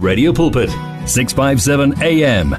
Radio 0.00 0.32
Pulpit 0.32 0.70
657 1.06 2.02
AM 2.02 2.54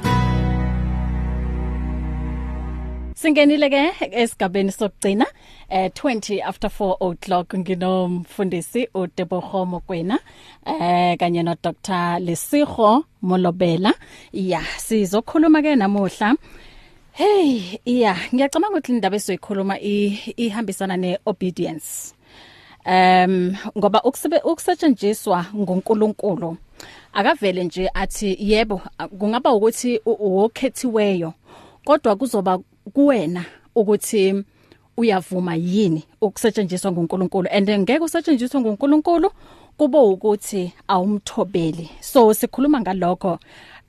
Singenile 3.15 3.69
ke 3.69 3.83
esigabeni 4.11 4.71
sokugcina 4.71 5.25
eh 5.69 5.87
20 5.87 6.41
after 6.43 6.69
4 6.69 6.97
o'clock 6.99 7.53
nginomfundisi 7.53 8.89
uDebogo 8.93 9.65
Mokwena 9.65 10.19
eh 10.65 11.17
kanye 11.17 11.43
no 11.43 11.55
Dr 11.63 12.19
Lesigo 12.19 13.05
Molobela. 13.21 13.93
Yeah 14.33 14.67
sizokhuluma 14.77 15.61
ke 15.61 15.75
namuhla. 15.75 16.35
Hey 17.13 17.79
yeah 17.85 18.19
ngiyacabanga 18.33 18.77
ukuthi 18.77 18.91
indaba 18.91 19.15
esizoyikhuluma 19.15 19.79
ihambisana 19.79 20.97
neobedience. 20.97 22.18
Um 22.85 23.55
ngoba 23.77 24.03
ukusetshenziswa 24.43 25.45
ngoNkulunkulu 25.55 26.57
akavele 27.13 27.63
nje 27.63 27.89
athi 27.93 28.37
yebo 28.39 28.81
kungaba 29.19 29.53
ukuthi 29.53 29.97
ukhethiweyo 30.05 31.33
kodwa 31.85 32.15
kuzoba 32.15 32.59
kuwena 32.93 33.45
ukuthi 33.75 34.43
uyavuma 34.97 35.55
yini 35.55 36.03
ukusetshenziswa 36.21 36.91
ngoNkulunkulu 36.91 37.47
and 37.51 37.69
ngeke 37.69 38.03
usetshenziswe 38.03 38.61
ngoNkulunkulu 38.61 39.31
kube 39.79 39.97
ukuthi 39.97 40.73
awumthobeli. 40.87 41.89
So 42.01 42.33
sikhuluma 42.33 42.81
ngalokho. 42.81 43.39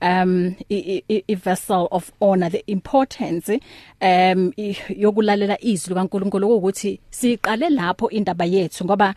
Um 0.01 0.55
i, 0.69 1.03
i, 1.09 1.23
i 1.27 1.35
vessel 1.35 1.87
of 1.91 2.11
honor 2.19 2.49
the 2.49 2.63
importance 2.67 3.59
um 4.01 4.53
yokulalela 4.89 5.57
izwi 5.63 5.95
kaNkuluNkulu 5.95 6.55
ukuthi 6.55 6.99
siqale 7.09 7.69
lapho 7.69 8.09
indaba 8.09 8.45
yethu 8.45 8.85
ngoba 8.85 9.15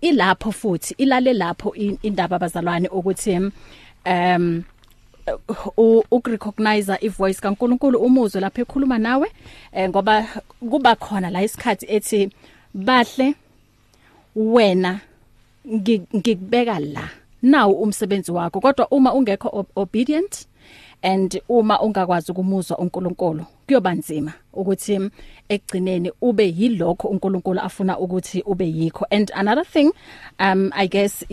ilapho 0.00 0.52
futhi 0.52 0.94
ilale 0.98 1.32
lapho 1.32 1.74
indaba 2.02 2.36
abazalwane 2.36 2.88
ukuthi 2.88 3.40
um 4.06 4.62
ukurecognize 6.10 6.98
ivoice 7.00 7.40
kaNkuluNkulu 7.40 7.98
umuzwe 7.98 8.40
lapho 8.40 8.60
ekhuluma 8.60 8.98
nawe 8.98 9.32
eh, 9.72 9.88
ngoba 9.88 10.26
kuba 10.70 10.94
khona 10.96 11.30
la 11.30 11.42
isikhathi 11.42 11.86
ethi 11.88 12.30
bahle 12.74 13.34
wena 14.36 15.00
ngikubeka 15.66 16.78
la. 16.78 17.08
Nawo 17.42 17.74
umsebenzi 17.74 18.32
wakho 18.32 18.60
kodwa 18.60 18.88
uma 18.88 19.14
ungekho 19.14 19.66
obedient 19.76 20.46
and 21.02 21.40
uma 21.48 21.80
ungakwazi 21.80 22.32
ukumuzwa 22.32 22.78
uNkulunkulu 22.78 23.44
kuyoba 23.66 23.94
nzima 23.94 24.32
ukuthi 24.52 25.10
ekugcineni 25.48 26.12
ube 26.20 26.54
yilokho 26.56 27.08
uNkulunkulu 27.08 27.60
afuna 27.60 27.98
ukuthi 27.98 28.42
ube 28.46 28.66
yikho. 28.66 29.06
And 29.10 29.30
another 29.34 29.64
thing 29.64 29.92
um 30.40 30.72
i 30.74 30.88
guess 30.88 31.24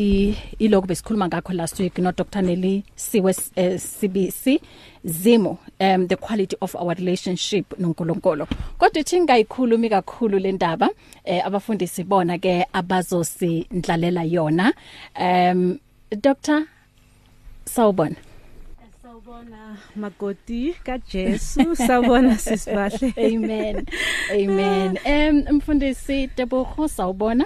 ilokho 0.60 0.88
besikhuluma 0.88 1.28
ngakho 1.28 1.54
last 1.54 1.80
week 1.80 1.98
no 1.98 2.12
Dr 2.12 2.42
Nelly 2.42 2.84
Siwe 2.96 3.32
uh, 3.32 3.38
eh, 3.56 3.80
CBC 3.80 4.62
zimo 5.06 5.58
um 5.80 6.08
the 6.08 6.16
quality 6.16 6.56
of 6.62 6.76
our 6.76 6.96
relationship 6.96 7.80
noNkulunkulu. 7.80 8.48
Kodwa 8.78 9.02
ithi 9.02 9.22
ngayikhulumi 9.22 9.90
kakhulu 9.90 10.40
le 10.40 10.52
ndaba 10.52 10.90
eh, 11.24 11.46
abafundisi 11.46 12.04
bona 12.04 12.38
ke 12.38 12.66
abazosindlalela 12.74 14.24
yona 14.24 14.74
um 15.20 15.80
Dr 16.16 16.66
Sawubona. 17.66 18.16
Sawubona 19.02 19.78
magoti 19.96 20.74
kaJesu. 20.84 21.76
Sawubona 21.76 22.38
sisibahle 22.38 23.14
Amen. 23.28 23.86
Amen. 24.32 24.98
Em 25.04 25.46
mfundisi 25.52 26.28
Tebogo 26.28 26.88
sawubona. 26.88 27.46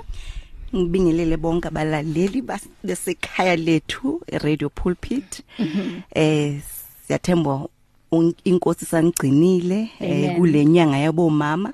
Ngibingelele 0.76 1.38
bonke 1.38 1.68
abalaleli 1.68 2.42
basekhaya 2.84 3.56
lethu 3.56 4.22
Radio 4.44 4.70
Pulpit. 4.70 5.42
Mhm. 5.60 6.02
eh 6.16 6.62
siyathemba 7.08 7.68
inkosi 8.44 8.86
sangcinile 8.86 9.90
eh 10.00 10.36
kulenyanga 10.38 10.98
yabomama. 10.98 11.74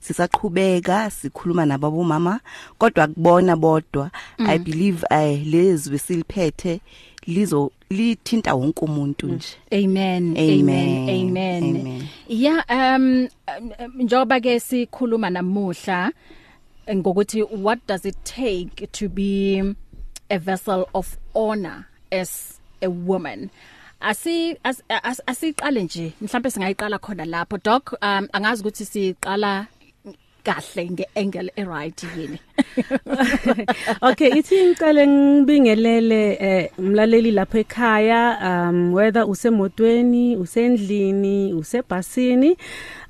Sisaqhubeka 0.00 1.10
sikhuluma 1.10 1.66
nababomama 1.66 2.40
kodwa 2.78 3.06
kubona 3.06 3.56
bodwa. 3.56 4.10
Mm. 4.38 4.46
i 4.50 4.58
believe 4.58 5.06
eh 5.10 5.46
lezwe 5.46 5.98
siliphethe 5.98 6.80
lizo 7.26 7.70
lithinta 7.90 8.54
wonke 8.54 8.84
umuntu 8.84 9.26
nje. 9.26 9.48
Amen. 9.72 10.36
Amen. 10.36 11.08
Amen. 11.10 12.08
Yeah 12.28 12.64
um 12.70 13.28
njoba 13.94 14.40
ke 14.40 14.60
sikhuluma 14.60 15.30
namuhla 15.30 16.12
ngokuthi 16.94 17.42
what 17.42 17.78
does 17.86 18.04
it 18.04 18.16
take 18.24 18.86
to 18.92 19.08
be 19.08 19.62
a 20.30 20.38
vessel 20.38 20.86
of 20.94 21.16
honor 21.34 21.86
as 22.12 22.60
a 22.82 22.88
woman? 22.90 23.50
Asi 24.00 24.56
asiqale 25.26 25.82
nje 25.82 26.12
mhlawumbe 26.20 26.50
singayiqala 26.50 26.98
khona 26.98 27.24
lapho. 27.24 27.58
Doc 27.58 27.92
um 28.02 28.28
angazi 28.32 28.60
ukuthi 28.62 28.84
siqala 28.84 29.66
kahle 30.44 30.90
ngeangle 30.90 31.52
eright 31.56 32.04
yini? 32.16 32.38
Okay 34.02 34.28
ithi 34.28 34.66
ngicale 34.66 35.06
ngibingelele 35.06 36.38
eh 36.40 36.70
umlaleli 36.78 37.30
lapha 37.30 37.58
ekhaya 37.58 38.38
um 38.42 38.94
whether 38.94 39.24
usemotweni 39.24 40.36
usendlini 40.36 41.52
usebhasini. 41.54 42.56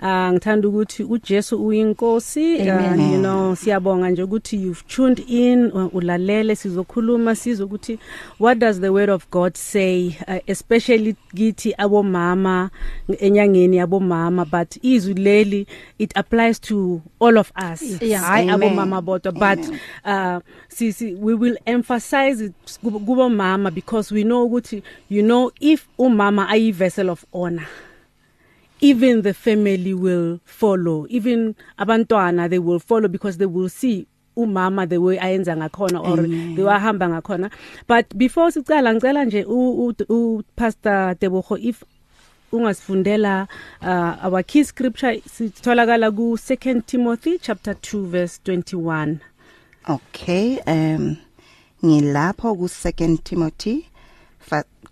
Uh, 0.02 0.30
ngithanda 0.32 0.68
ukuthi 0.68 1.02
uJesu 1.02 1.66
uyinkosi 1.66 2.54
uh, 2.54 3.12
you 3.12 3.18
know 3.18 3.54
siyabonga 3.54 4.10
nje 4.10 4.22
ukuthi 4.22 4.62
you've 4.62 4.82
tuned 4.86 5.24
in 5.28 5.72
uh, 5.72 5.94
ulalele 5.94 6.56
sizokhuluma 6.56 7.34
sizokuthi 7.34 7.98
what 8.40 8.58
does 8.58 8.80
the 8.80 8.88
word 8.88 9.10
of 9.10 9.30
God 9.30 9.54
say? 9.56 10.16
Uh, 10.28 10.38
especially 10.46 11.16
kithi 11.34 11.74
abomama 11.78 12.70
enyangeni 13.20 13.76
yabomama 13.76 14.44
but 14.44 14.84
izwi 14.84 15.14
leli 15.14 15.66
it 15.98 16.16
applies 16.16 16.60
to 16.60 17.00
all 17.24 17.38
of 17.38 17.52
us. 17.56 17.82
Yeah. 18.02 18.22
hayi 18.22 18.50
abomama 18.50 19.02
bodwa 19.02 19.32
but 19.32 19.58
uh 20.04 20.40
si, 20.68 20.92
si 20.92 21.14
we 21.14 21.34
will 21.34 21.56
emphasize 21.66 22.40
it 22.40 22.54
kubo 22.82 23.28
mama 23.28 23.70
because 23.70 24.12
we 24.14 24.24
know 24.24 24.48
ukuthi 24.48 24.82
you 25.08 25.22
know 25.22 25.50
if 25.60 25.88
umama 25.98 26.48
ayi 26.48 26.72
vessel 26.72 27.10
of 27.10 27.24
honor 27.32 27.66
even 28.80 29.22
the 29.22 29.32
family 29.32 29.94
will 29.94 30.40
follow. 30.44 31.06
Even 31.08 31.54
abantwana 31.78 32.50
they 32.50 32.58
will 32.58 32.78
follow 32.78 33.08
because 33.08 33.38
they 33.38 33.46
will 33.46 33.68
see 33.68 34.06
umama 34.36 34.88
the 34.88 35.00
way 35.00 35.16
ayenza 35.16 35.56
ngakhona 35.56 36.00
or 36.06 36.16
the 36.16 36.62
way 36.62 36.74
ahamba 36.74 37.08
ngakhona. 37.08 37.50
But 37.86 38.16
before 38.18 38.50
sicala 38.50 38.94
ngicela 38.94 39.24
nje 39.24 39.44
u 39.46 40.42
pastor 40.56 41.14
Tebogo 41.18 41.58
if 41.60 41.82
ungasifundela 42.52 43.48
uh, 43.82 44.26
our 44.26 44.42
key 44.42 44.64
scripture 44.64 45.20
sitholakala 45.28 46.10
ku 46.10 46.36
2 46.36 46.82
Timothy 46.86 47.38
chapter 47.38 47.74
2 47.74 48.06
verse 48.06 48.40
21 48.44 49.18
okay 49.88 50.58
um 50.66 51.16
ngilapho 51.84 52.54
ku 52.56 52.66
2 52.66 53.18
Timothy 53.24 53.88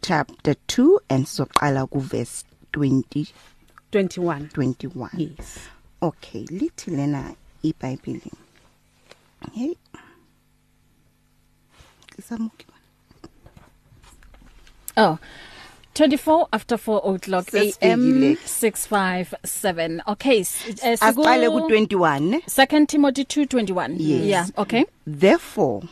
chapter 0.02 0.54
2 0.66 0.98
and 1.08 1.26
soqala 1.26 1.86
ku 1.90 2.00
verse 2.00 2.44
20 2.72 3.30
21 3.92 4.48
21 4.50 5.10
yes. 5.14 5.68
Okay 6.02 6.44
lithi 6.50 6.90
lena 6.90 7.34
iBhayibheli. 7.62 8.32
Hey. 9.54 9.76
Isamuki 12.18 12.66
oh 14.96 15.18
24 15.94 16.48
after 16.52 16.76
4 16.76 17.14
o'clock 17.14 17.48
am 17.82 18.36
657 18.46 20.02
okay 20.08 20.40
uh, 20.40 20.96
aqale 21.08 21.48
ku 21.50 21.68
21 21.68 22.40
2 22.46 22.86
Timothy 22.86 23.24
2:21 23.24 23.96
yes. 23.98 24.24
yeah 24.24 24.46
okay. 24.56 24.84
Therefore 25.06 25.82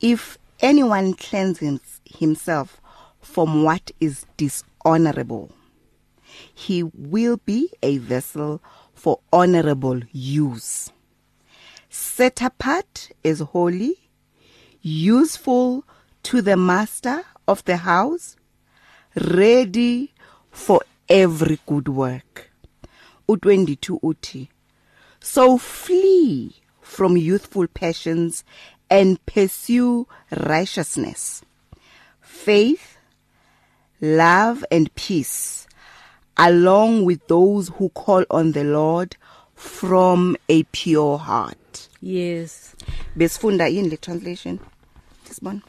if 0.00 0.38
anyone 0.60 1.14
cleanses 1.14 2.00
himself 2.04 2.80
from 3.20 3.62
what 3.62 3.90
is 4.00 4.24
dishonorable 4.36 5.50
he 6.54 6.82
will 6.82 7.36
be 7.44 7.70
a 7.82 7.98
vessel 7.98 8.60
for 8.94 9.20
honorable 9.32 10.00
use. 10.12 10.90
Set 11.88 12.42
apart 12.42 13.10
as 13.24 13.40
holy 13.40 14.10
useful 14.82 15.84
to 16.22 16.42
the 16.42 16.56
master 16.56 17.24
of 17.46 17.64
the 17.64 17.78
house 17.78 18.36
ready 19.18 20.12
for 20.50 20.80
every 21.08 21.58
good 21.66 21.88
work. 21.88 22.50
U22 23.28 24.00
uthi 24.00 24.48
so 25.20 25.58
flee 25.58 26.54
from 26.80 27.16
youthful 27.16 27.66
passions 27.66 28.44
and 28.90 29.24
pursue 29.26 30.06
righteousness. 30.30 31.42
Faith 32.20 32.96
love 34.00 34.64
and 34.70 34.94
peace 34.94 35.66
along 36.36 37.04
with 37.04 37.26
those 37.26 37.68
who 37.68 37.88
call 37.90 38.24
on 38.30 38.52
the 38.52 38.64
Lord 38.64 39.16
from 39.54 40.36
a 40.48 40.62
pure 40.64 41.18
heart. 41.18 41.88
Yes. 42.00 42.76
Besifunda 43.16 43.68
yini 43.68 43.90
le 43.90 43.96
translation? 43.96 44.60
Sibona 45.28 45.62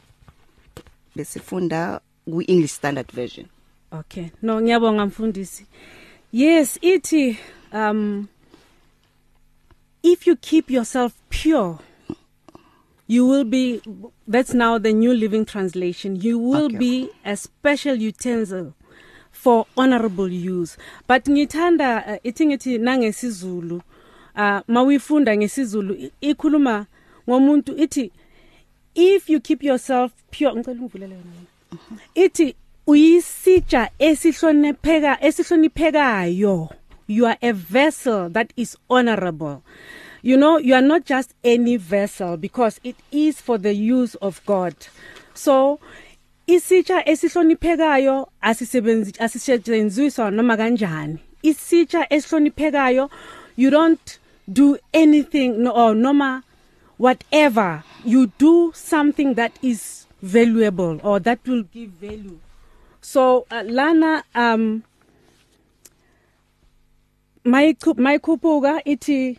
besifunda 1.16 2.00
ku 2.24 2.42
English 2.42 2.70
Standard 2.72 3.12
Version 3.12 3.46
Okay. 3.92 4.30
No 4.42 4.60
ngiyabonga 4.60 5.06
mfundisi. 5.06 5.66
Yes, 6.32 6.78
ithi 6.82 7.36
um 7.72 8.28
if 10.02 10.26
you 10.26 10.36
keep 10.36 10.70
yourself 10.70 11.12
pure 11.28 11.78
you 13.08 13.26
will 13.26 13.44
be 13.44 13.82
that's 14.28 14.54
now 14.54 14.78
the 14.78 14.92
new 14.92 15.12
living 15.12 15.44
translation 15.44 16.16
you 16.22 16.38
will 16.38 16.64
Okay. 16.66 16.76
be 16.78 17.08
a 17.24 17.36
special 17.36 17.96
utensil 18.08 18.72
for 19.32 19.66
honorable 19.76 20.28
use 20.28 20.78
but 21.08 21.24
ngithanda 21.28 22.06
uh, 22.06 22.16
ithi 22.26 22.46
ngithi 22.46 22.78
nangesizulu 22.78 23.82
uh 24.36 24.60
mawifunda 24.68 25.36
ngesizulu 25.36 25.94
i- 25.94 26.12
ikhuluma 26.20 26.86
ngomuntu 27.28 27.76
ithi 27.76 28.12
if 28.94 29.30
you 29.30 29.40
keep 29.40 29.62
yourself 29.62 30.12
pure 30.30 30.54
ngicela 30.54 30.80
ungivulele 30.80 31.14
yona 31.14 31.30
ithi 32.14 32.54
uyisitsha 32.86 33.90
esihlonipheka 33.98 35.18
esihloniphekayo. 35.20 36.70
You 37.06 37.26
are 37.26 37.38
a 37.42 37.52
vessel 37.52 38.28
that 38.30 38.52
is 38.56 38.76
honorable. 38.88 39.62
You 40.22 40.36
know 40.36 40.58
you 40.58 40.74
are 40.74 40.82
not 40.82 41.04
just 41.06 41.34
any 41.42 41.76
vessel 41.76 42.36
because 42.36 42.80
it 42.84 42.96
is 43.10 43.40
for 43.40 43.58
the 43.58 43.74
use 43.74 44.14
of 44.16 44.40
God. 44.46 44.74
So 45.34 45.80
isitsha 46.46 47.04
esihloniphekayo 47.06 48.28
asisebenzi 48.42 49.12
asisetshenziswa 49.18 50.30
noma 50.32 50.56
kanjani. 50.56 51.18
Isitsha 51.42 52.06
esihloniphekayo 52.10 53.10
you 53.56 53.70
don't 53.70 54.18
do 54.52 54.78
anything 54.92 55.62
no, 55.62 55.70
or 55.70 55.94
noma 55.94 56.42
whatever 56.98 57.82
you 58.04 58.26
do 58.38 58.72
something 58.74 59.34
that 59.34 59.52
is 59.62 60.06
valuable 60.22 61.00
or 61.02 61.20
that 61.20 61.38
will 61.46 61.62
give 61.62 61.90
value. 61.90 62.38
So 63.00 63.46
uh, 63.50 63.62
lana 63.66 64.24
um 64.34 64.82
mayikhuphuka 67.44 68.84
ithi 68.84 69.38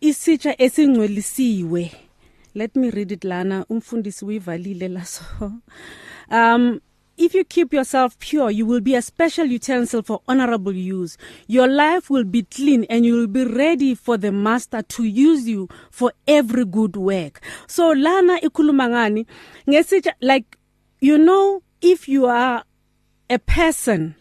isitsha 0.00 0.62
esingcwelisiwe 0.62 1.92
let 2.54 2.76
me 2.76 2.90
read 2.90 3.12
it 3.12 3.24
lana. 3.24 3.64
Umfundisi 3.68 4.24
uyivalile 4.24 4.88
laso. 4.88 5.24
Um 6.32 6.80
If 7.20 7.34
you 7.34 7.44
keep 7.44 7.74
yourself 7.74 8.18
pure, 8.18 8.50
you 8.50 8.64
will 8.64 8.80
be 8.80 8.94
a 8.94 9.02
special 9.02 9.44
utensil 9.44 10.00
for 10.02 10.22
honorable 10.26 10.72
use. 10.72 11.18
Your 11.48 11.68
life 11.68 12.08
will 12.08 12.24
be 12.24 12.44
clean 12.44 12.84
and 12.84 13.04
you 13.04 13.12
will 13.14 13.26
be 13.26 13.44
ready 13.44 13.94
for 13.94 14.16
the 14.16 14.32
master 14.32 14.80
to 14.80 15.04
use 15.04 15.46
you 15.46 15.68
for 15.90 16.14
every 16.26 16.64
good 16.64 16.96
work. 16.96 17.42
So 17.66 17.90
lana 17.90 18.40
ikhuluma 18.40 18.88
ngani 18.88 19.26
ngesitsha 19.68 20.12
like 20.22 20.56
you 21.02 21.18
know 21.18 21.62
if 21.82 22.08
you 22.08 22.24
are 22.24 22.64
a 23.28 23.38
person 23.38 24.14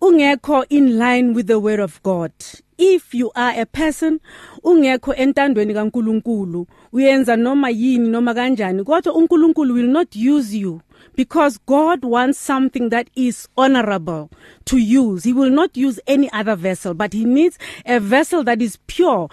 ungekho 0.00 0.64
in 0.68 0.98
line 0.98 1.34
with 1.34 1.46
the 1.46 1.58
word 1.58 1.80
of 1.80 2.02
God. 2.02 2.32
If 2.78 3.14
you 3.14 3.32
are 3.34 3.60
a 3.60 3.66
person 3.66 4.20
ungekho 4.62 5.14
entandweni 5.14 5.74
kaNkuluNkulu 5.74 6.66
uyenza 6.92 7.36
noma 7.36 7.70
yini 7.70 8.08
noma 8.08 8.34
kanjani 8.34 8.84
kodwa 8.84 9.14
uNkulunkulu 9.14 9.74
will 9.74 9.88
not 9.88 10.16
use 10.16 10.58
you 10.58 10.80
because 11.16 11.58
God 11.66 12.04
wants 12.04 12.38
something 12.38 12.90
that 12.90 13.08
is 13.16 13.48
honorable 13.56 14.30
to 14.64 14.76
use. 14.78 15.24
He 15.24 15.32
will 15.32 15.50
not 15.50 15.76
use 15.76 16.00
any 16.06 16.30
other 16.32 16.54
vessel 16.54 16.94
but 16.94 17.12
he 17.12 17.24
needs 17.24 17.58
a 17.84 17.98
vessel 17.98 18.44
that 18.44 18.62
is 18.62 18.78
pure. 18.86 19.28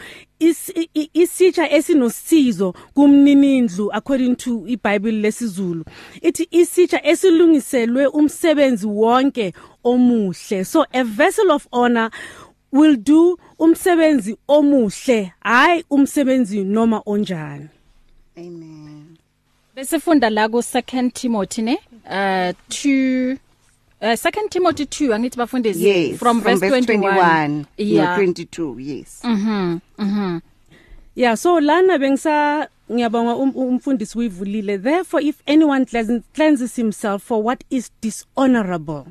Isitsha 1.13 1.71
esinosizo 1.71 2.73
kumninindlu 2.93 3.91
according 3.93 4.35
to 4.35 4.67
iBible 4.67 5.11
lesizulu. 5.11 5.85
Ithi 6.21 6.47
isitsha 6.51 7.05
esilungiselwe 7.05 8.07
umsebenzi 8.07 8.87
wonke 8.87 9.53
omuhle. 9.83 10.65
So 10.65 10.85
a 10.93 11.03
vessel 11.03 11.51
of 11.51 11.67
honor 11.71 12.11
will 12.71 12.97
do 12.97 13.37
umsebenzi 13.59 14.37
omuhle 14.47 15.31
hayi 15.39 15.83
umsebenzi 15.89 16.63
noma 16.63 17.01
onjani. 17.05 17.69
Amen. 18.37 19.17
Besifunda 19.75 20.29
la 20.29 20.49
ku 20.49 20.57
2 20.57 21.11
Timothy 21.11 21.61
ne 21.61 21.77
uh 22.05 22.53
2 22.69 23.37
Uh, 24.06 24.16
2 24.16 24.50
Timothy 24.50 24.86
2 24.86 25.13
angithi 25.13 25.38
bafundisi 25.38 25.86
yes 25.88 26.19
from, 26.19 26.42
verse 26.42 26.60
21 26.60 27.66
yeah 27.78 28.06
yeah. 28.06 28.16
22 28.18 28.80
yes. 28.80 29.22
Mhm 29.24 29.80
mhm 29.98 30.40
yeah 31.16 31.36
so 31.38 31.60
lana 31.60 31.98
bengisa 31.98 32.68
ngiyabonga 32.92 33.36
um- 33.36 33.56
umfundisi 33.56 34.18
uyivulile. 34.18 34.78
Therefore 34.78 35.24
if 35.24 35.36
anyone 35.48 35.86
cleanses, 35.86 36.22
cleanses 36.36 36.75
himself 36.75 37.24
for 37.24 37.44
what 37.44 37.63
is 37.69 37.92
dishonorable 38.02 39.06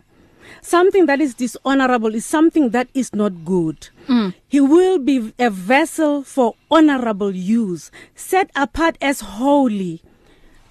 something 0.62 1.06
that 1.06 1.20
is 1.20 1.36
dishonorable 1.36 2.14
is 2.14 2.24
something 2.30 2.70
that 2.70 2.86
is 2.94 3.12
not 3.14 3.32
good. 3.44 3.76
Mm. 4.08 4.32
he 4.48 4.60
will 4.60 4.98
be 4.98 5.32
a 5.38 5.50
vessel 5.50 6.22
for 6.22 6.54
honorable 6.70 7.32
use 7.34 7.90
set 8.14 8.50
apart 8.54 8.96
as 9.00 9.20
holy. 9.20 10.02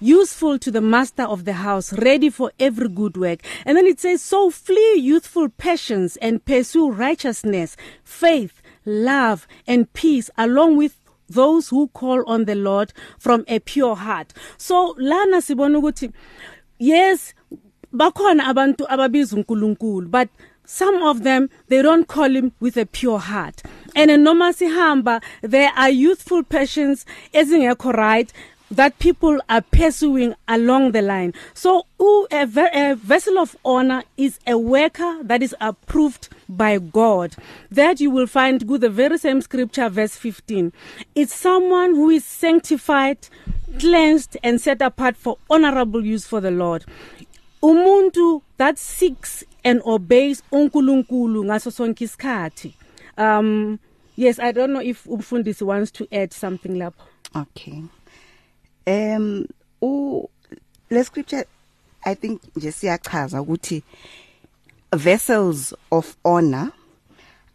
Useful 0.00 0.58
to 0.58 0.70
the 0.70 0.80
master 0.80 1.22
of 1.22 1.44
the 1.44 1.54
house 1.54 1.92
ready 1.94 2.30
for 2.30 2.52
every 2.58 2.88
good 2.88 3.16
work. 3.16 3.40
And 3.64 3.76
then 3.76 3.86
it 3.86 4.00
says 4.00 4.22
so 4.22 4.50
flee 4.50 4.96
youthful 4.96 5.48
passions 5.48 6.16
and 6.16 6.44
pursue 6.44 6.90
righteousness 6.90 7.76
faith 8.02 8.60
love 8.84 9.46
and 9.66 9.92
peace 9.92 10.30
along 10.36 10.76
with 10.76 11.00
those 11.28 11.68
who 11.68 11.88
call 11.88 12.22
on 12.26 12.44
the 12.44 12.54
Lord 12.54 12.92
from 13.18 13.44
a 13.48 13.58
pure 13.60 13.96
heart. 13.96 14.32
So 14.58 14.94
lana 14.98 15.38
sibona 15.38 15.78
ukuthi 15.78 16.12
yes 16.78 17.34
bakhona 17.92 18.44
abantu 18.44 18.86
ababiza 18.88 19.36
uNkulunkulu 19.36 20.10
but 20.10 20.28
some 20.66 21.02
of 21.02 21.22
them 21.22 21.48
they 21.68 21.82
don't 21.82 22.08
call 22.08 22.34
him 22.34 22.52
with 22.60 22.76
a 22.76 22.86
pure 22.86 23.18
heart. 23.18 23.62
And 23.94 24.24
noma 24.24 24.52
sihamba 24.52 25.22
there 25.42 25.70
are 25.76 25.90
youthful 25.90 26.42
passions 26.42 27.06
ezingekho 27.32 27.92
right 27.94 28.32
that 28.74 28.98
people 28.98 29.40
are 29.48 29.60
pursuing 29.62 30.34
along 30.48 30.92
the 30.92 31.02
line. 31.02 31.32
So 31.54 31.86
ooh, 32.00 32.26
a, 32.30 32.42
a 32.72 32.94
vessel 32.94 33.38
of 33.38 33.56
honor 33.64 34.02
is 34.16 34.38
a 34.46 34.58
worker 34.58 35.22
that 35.22 35.42
is 35.42 35.54
approved 35.60 36.28
by 36.48 36.78
God. 36.78 37.36
That 37.70 38.00
you 38.00 38.10
will 38.10 38.26
find 38.26 38.68
with 38.68 38.80
the 38.82 38.90
very 38.90 39.18
same 39.18 39.40
scripture 39.40 39.88
verse 39.88 40.16
15 40.16 40.72
it's 41.14 41.34
someone 41.34 41.94
who 41.94 42.10
is 42.10 42.24
sanctified 42.24 43.18
cleansed 43.78 44.36
and 44.42 44.60
set 44.60 44.80
apart 44.82 45.16
for 45.16 45.38
honorable 45.50 46.04
use 46.04 46.26
for 46.26 46.40
the 46.40 46.50
Lord. 46.50 46.84
Umuntu 47.62 48.42
that 48.56 48.78
seeks 48.78 49.44
and 49.64 49.80
obeys 49.84 50.42
uNkulunkulu 50.52 51.44
ngaso 51.44 51.70
sonke 51.70 52.04
isikhathi. 52.04 52.74
Um 53.16 53.78
yes 54.16 54.38
i 54.38 54.52
don't 54.52 54.72
know 54.72 54.80
if 54.80 55.04
umfundisi 55.04 55.62
wants 55.62 55.90
to 55.90 56.06
add 56.12 56.32
something 56.32 56.76
lapho. 56.76 57.02
Okay. 57.34 57.82
Um 58.86 59.46
u 59.82 60.28
le 60.90 61.04
scripture 61.04 61.44
i 62.04 62.14
think 62.14 62.40
nje 62.56 62.72
siyachaza 62.72 63.42
ukuthi 63.42 63.82
vessels 64.96 65.74
of 65.90 66.16
honor 66.24 66.70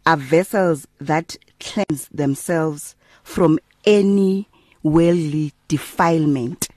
are 0.04 0.20
vessels 0.22 0.86
that 1.04 1.38
cleanse 1.58 2.08
themselves 2.16 2.96
from 3.24 3.58
any 3.84 4.46
worldly 4.84 5.52
defilement 5.68 6.68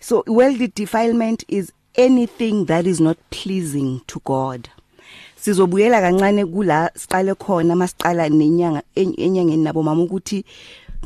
So 0.00 0.22
worldly 0.26 0.68
defilement 0.68 1.44
is 1.48 1.72
anything 1.96 2.66
that 2.66 2.86
is 2.86 3.00
not 3.00 3.16
pleasing 3.30 4.00
to 4.06 4.20
God. 4.24 4.68
Sizobuyela 5.36 6.00
kancane 6.00 6.44
kula 6.46 6.90
siqale 6.94 7.34
khona 7.34 7.74
masiqala 7.74 8.28
nenyanga 8.28 8.82
en- 8.94 9.14
enyangeni 9.16 9.62
nabo 9.64 9.82
mama 9.82 10.02
ukuthi 10.04 10.44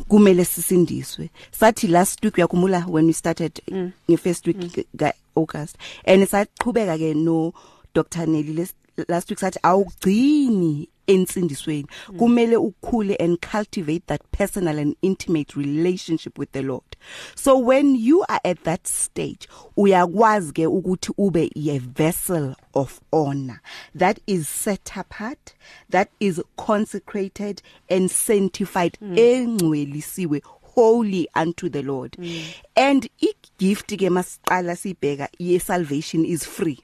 kumele 0.09 0.45
sisindiswe. 0.45 1.31
Sathi 1.53 1.87
last 1.89 2.25
week 2.25 2.35
uyakhumbula 2.37 2.87
when 2.89 3.07
we 3.07 3.13
started 3.13 3.61
mm. 3.71 3.93
nge 4.11 4.17
first 4.19 4.47
week 4.47 4.57
mm. 4.57 4.85
ka 4.99 5.13
August 5.37 5.77
and 6.05 6.23
saqhubeka 6.29 6.99
ke 6.99 7.15
no 7.17 7.53
Dr 7.95 8.27
Nelly 8.27 8.53
les- 8.53 8.75
last 9.09 9.31
week 9.31 9.39
sathi 9.39 9.59
awugcini 9.63 10.89
ensindisweni. 11.11 11.87
Kumele 12.19 12.57
ukhule 12.57 13.17
and 13.21 13.41
cultivate 13.41 14.07
that 14.07 14.23
personal 14.33 14.79
and 14.79 14.97
intimate 15.03 15.57
relationship 15.57 16.39
with 16.39 16.53
the 16.53 16.63
Lord. 16.63 16.97
So 17.35 17.59
when 17.59 17.95
you 17.95 18.25
are 18.29 18.41
at 18.45 18.65
that 18.65 18.87
stage 18.87 19.49
uyakwazi 19.77 20.53
ke 20.53 20.67
ukuthi 20.67 21.13
ube 21.19 21.51
a 21.71 21.79
vessel 21.79 22.55
of 22.75 23.01
honor. 23.13 23.61
That 23.95 24.21
is 24.27 24.49
set 24.49 24.93
apart 24.97 25.55
that 25.89 26.11
is 26.21 26.43
consecrated 26.57 27.63
and 27.89 28.11
sanctified 28.11 28.99
mm. 29.03 29.17
engcwelisiwe 29.17 30.41
holy 30.63 31.29
unto 31.35 31.69
the 31.69 31.83
Lord. 31.83 32.13
Mm. 32.13 32.43
and 32.77 33.09
igift 33.21 33.97
ke 33.97 34.09
masiqala 34.11 34.77
sibheka 34.77 35.29
ye 35.39 35.59
salvation 35.59 36.25
is 36.25 36.45
free. 36.45 36.79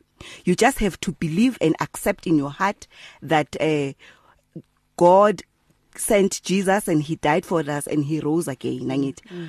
You 0.45 0.55
just 0.55 0.79
have 0.79 0.99
to 1.01 1.13
believe 1.13 1.59
and 1.61 1.77
accept 1.81 2.27
in 2.27 2.39
your 2.39 2.51
heart 2.51 2.87
that 3.21 3.55
uh, 3.61 3.93
God 4.97 5.43
sent 5.95 6.43
Jesus 6.43 6.89
and 6.89 7.03
he 7.03 7.17
died 7.17 7.47
for 7.47 7.61
us 7.61 7.87
and 7.87 8.05
he 8.05 8.21
rose 8.21 8.49
again. 8.49 8.81
Angithi 8.81 9.49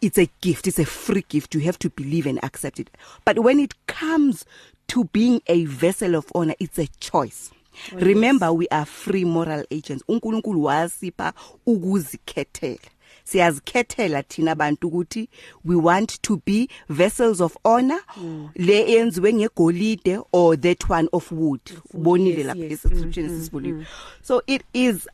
it's 0.00 0.18
a 0.18 0.28
gift 0.42 0.66
it's 0.66 0.78
a 0.78 0.84
free 0.84 1.24
gift. 1.28 1.54
You 1.54 1.62
have 1.62 1.78
to 1.78 1.90
believe 1.90 2.26
and 2.26 2.42
accept 2.44 2.78
it. 2.78 2.90
But 3.24 3.38
when 3.38 3.58
it 3.58 3.74
comes 3.86 4.44
to 4.88 5.04
being 5.04 5.40
a 5.46 5.64
vessel 5.64 6.14
of 6.14 6.26
honor 6.34 6.54
it's 6.60 6.78
a 6.78 6.86
choice. 7.00 7.50
Oh, 7.92 7.98
remember 7.98 8.46
yes. 8.46 8.54
we 8.54 8.68
are 8.68 8.84
free 8.84 9.24
moral 9.24 9.64
agents. 9.70 10.04
uNkulunkulu 10.08 10.62
wasipha 10.62 11.32
ukuzikhethela. 11.66 12.78
Siyazikhethela 13.24 14.22
thina 14.22 14.52
abantu 14.52 14.88
ukuthi 14.88 15.28
we 15.64 15.76
want 15.76 16.22
to 16.22 16.40
be 16.46 16.68
vessels 16.88 17.40
of 17.40 17.56
honor 17.64 18.00
mm. 18.16 18.48
le 18.54 18.96
enziwe 18.96 19.32
ngegolide 19.32 20.18
or 20.32 20.60
that 20.60 20.90
one 20.90 21.08
of 21.12 21.32
wood 21.32 21.60
ubonile 21.94 22.38
yes, 22.38 22.46
lapha 22.46 22.60
yes. 22.60 22.82
description 22.82 23.28
mm, 23.28 23.38
sisibuliwe 23.38 23.78
mm, 23.78 23.84
so 24.22 24.42
it 24.46 24.62
is 24.72 25.08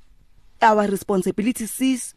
our 0.61 0.87
responsibility 0.87 1.67
sis 1.67 2.15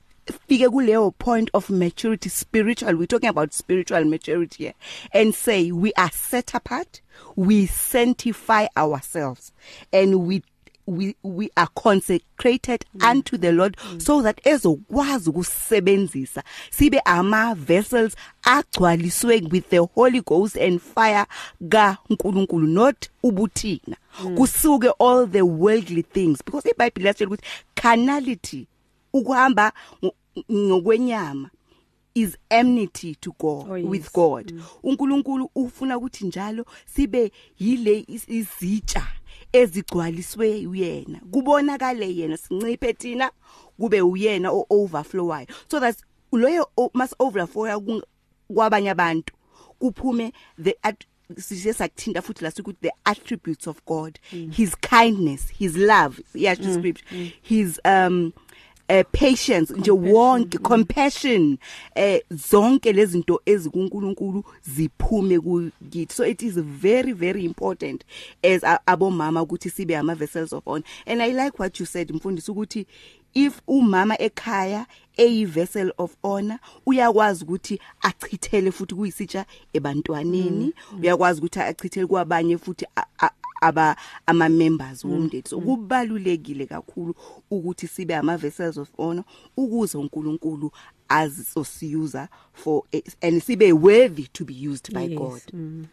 fike 0.48 0.70
kuleyo 0.70 1.12
point 1.12 1.50
of 1.54 1.70
maturity 1.70 2.30
spiritual 2.30 2.96
we're 2.96 3.08
talking 3.08 3.30
about 3.30 3.54
spiritual 3.54 4.06
maturity 4.06 4.64
here 4.64 4.74
and 5.14 5.36
say 5.36 5.72
we 5.72 5.92
are 5.98 6.12
set 6.12 6.56
apart 6.56 7.02
we 7.36 7.66
sanctify 7.68 8.68
ourselves 8.78 9.52
and 9.92 10.16
we 10.28 10.42
we 10.88 11.16
we 11.24 11.50
are 11.56 11.70
consecrated 11.76 12.86
mm. 12.96 13.12
unto 13.12 13.38
the 13.38 13.52
Lord 13.52 13.78
mm. 13.78 14.00
so 14.00 14.22
that 14.22 14.48
ezokwazi 14.48 15.30
ukusebenzisa 15.30 16.44
sibe 16.72 17.00
ama 17.00 17.56
vessels 17.56 18.16
agcwaliswe 18.44 19.42
with 19.52 19.70
the 19.70 19.78
Holy 19.78 20.22
Ghost 20.22 20.58
and 20.58 20.80
fire 20.80 21.26
kaNkuluNkulu 21.70 22.68
not 22.68 23.10
ubuthina 23.24 23.98
mm. 24.24 24.36
kusuke 24.36 24.90
all 25.00 25.28
the 25.28 25.42
worldly 25.42 26.04
things 26.04 26.44
because 26.46 26.70
iBhayibheli 26.70 27.04
liyatshela 27.04 27.28
ukuthi 27.28 27.48
carnality 27.76 28.68
ukuhamba 29.14 29.74
ngokwenyama 30.52 31.50
is 32.16 32.38
enmity 32.50 33.16
to 33.16 33.34
God 33.40 33.70
oh, 33.70 33.76
yes. 33.76 33.90
with 33.90 34.14
God 34.14 34.52
mm. 34.52 34.64
uNkulunkulu 34.84 35.50
ufuna 35.56 35.98
ukuthi 35.98 36.26
njalo 36.26 36.66
sibe 36.86 37.32
yile 37.60 38.06
izitsha 38.28 39.08
ezigcwaliswe 39.54 40.68
uyena 40.68 41.20
kubonakale 41.32 42.16
yena 42.16 42.38
sinciphe 42.38 42.94
thina 42.94 43.32
kube 43.78 44.02
uyena 44.02 44.52
o 44.52 44.66
overflowayo 44.70 45.48
so 45.72 45.80
that 45.80 45.98
loyo 46.32 46.70
mas 46.94 47.16
overflow 47.20 48.02
kwabanye 48.48 48.90
abantu 48.90 49.34
kuphume 49.80 50.34
the 50.64 50.76
sije 51.38 51.74
sakuthinta 51.74 52.22
futhi 52.22 52.44
la 52.44 52.50
ukuthi 52.50 52.82
the 52.82 52.92
attributes 53.06 53.68
of 53.68 53.86
God 53.86 54.20
mm. 54.32 54.52
his 54.52 54.76
kindness 54.76 55.50
his 55.50 55.76
love 55.76 56.22
iyasho 56.34 56.64
mm. 56.64 56.74
script 56.74 57.04
mm. 57.12 57.32
his 57.42 57.80
um 57.86 58.32
eh 58.88 59.06
patience 59.12 59.74
nje 59.74 59.92
wonke 59.92 60.58
mm. 60.58 60.64
compassion 60.64 61.58
eh 61.96 62.22
zonke 62.30 62.94
lezi 62.94 63.12
zinto 63.12 63.42
ezikuNkulunkulu 63.46 64.44
ziphume 64.76 65.40
kukithi 65.40 66.14
so 66.14 66.26
it 66.26 66.42
is 66.42 66.54
very 66.56 67.14
very 67.14 67.46
important 67.46 68.04
as 68.44 68.64
abomama 68.86 69.42
ukuthi 69.42 69.70
sibe 69.70 69.98
ama 69.98 70.16
vessels 70.16 70.54
of 70.54 70.68
honor 70.68 70.84
and 71.06 71.22
i 71.22 71.32
like 71.32 71.58
what 71.60 71.80
you 71.80 71.86
said 71.86 72.12
mfundisi 72.12 72.52
ukuthi 72.52 72.88
if 73.34 73.62
umama 73.68 74.22
ekhaya 74.22 74.86
eyi 75.18 75.46
vessel 75.46 75.94
of 75.98 76.16
honor 76.24 76.60
uyakwazi 76.86 77.44
ukuthi 77.44 77.80
achithele 78.02 78.72
futhi 78.72 78.96
kuyisitsha 78.96 79.46
ebantwaneni 79.74 80.66
mm, 80.66 80.72
mm. 80.92 81.00
uyakwazi 81.02 81.40
ukuthi 81.40 81.60
achithele 81.60 82.08
kwabanye 82.08 82.58
futhi 82.58 82.86
aba 83.64 83.96
ama 84.26 84.50
members 84.50 85.06
womndeni 85.06 85.44
so 85.48 85.60
kubalulekile 85.60 86.66
kakhulu 86.66 87.16
ukuthi 87.52 87.88
sibe 87.88 88.16
ama 88.16 88.38
vessels 88.38 88.78
of 88.78 88.90
honor 88.98 89.24
ukuze 89.58 89.98
uNkulunkulu 89.98 90.72
azosiyuza 91.10 92.28
for 92.54 92.84
and 93.22 93.42
sibe 93.42 93.74
worthy 93.74 94.28
to 94.34 94.46
be 94.46 94.54
used 94.54 94.94
by 94.94 95.04
yes. 95.04 95.20
God 95.20 95.42
mm. 95.54 95.86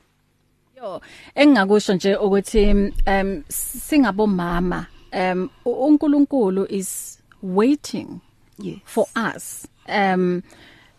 yo 0.77 1.01
engingakusho 1.35 1.95
nje 1.95 2.17
ukuthi 2.17 2.75
um 3.07 3.43
singabomama 3.49 4.87
um 5.13 5.49
uNkulunkulu 5.65 6.67
is 6.69 7.19
waiting 7.43 8.09
yes. 8.59 8.79
for 8.85 9.07
us 9.37 9.69
um 9.89 10.43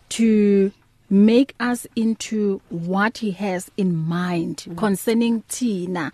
to 0.08 0.70
make 1.10 1.54
us 1.60 1.86
into 1.94 2.60
what 2.70 3.18
he 3.18 3.30
has 3.30 3.70
in 3.76 4.08
mind 4.08 4.64
mm. 4.66 4.76
concerning 4.76 5.42
Tina 5.48 6.12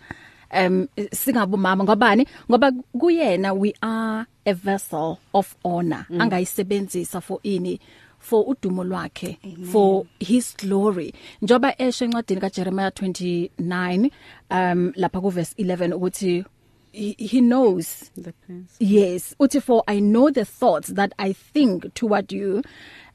um 0.53 0.89
singabomama 1.13 1.85
ngobani? 1.85 2.27
Ngoba 2.51 2.73
kuyena 2.99 3.57
we 3.57 3.75
are 3.83 4.27
a 4.47 4.53
vessel 4.55 5.19
of 5.35 5.57
honor. 5.65 6.07
Mm. 6.11 6.21
angayisebenzisa 6.21 7.23
for 7.23 7.41
ini 7.43 7.79
for 8.19 8.45
udumo 8.47 8.85
lwakhe 8.85 9.39
for 9.73 10.07
his 10.21 10.55
glory. 10.57 11.15
Njoba 11.43 11.75
esho 11.79 12.05
encwadini 12.05 12.41
kaJeremiah 12.41 12.91
29 12.91 14.11
um 14.51 14.93
lapha 14.97 15.21
ku 15.21 15.31
verse 15.31 15.55
11 15.59 15.93
ukuthi 15.95 16.45
he, 16.93 17.15
he 17.19 17.41
knows 17.41 18.11
the 18.17 18.33
plans 18.33 18.75
yes 18.79 19.35
uthi 19.39 19.63
for 19.63 19.83
i 19.87 20.01
know 20.01 20.31
the 20.31 20.45
thoughts 20.45 20.89
that 20.89 21.13
i 21.19 21.33
think 21.33 21.93
toward 21.95 22.33
you 22.33 22.63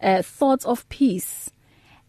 uh, 0.02 0.22
thoughts 0.22 0.66
of 0.66 0.88
peace 0.90 1.50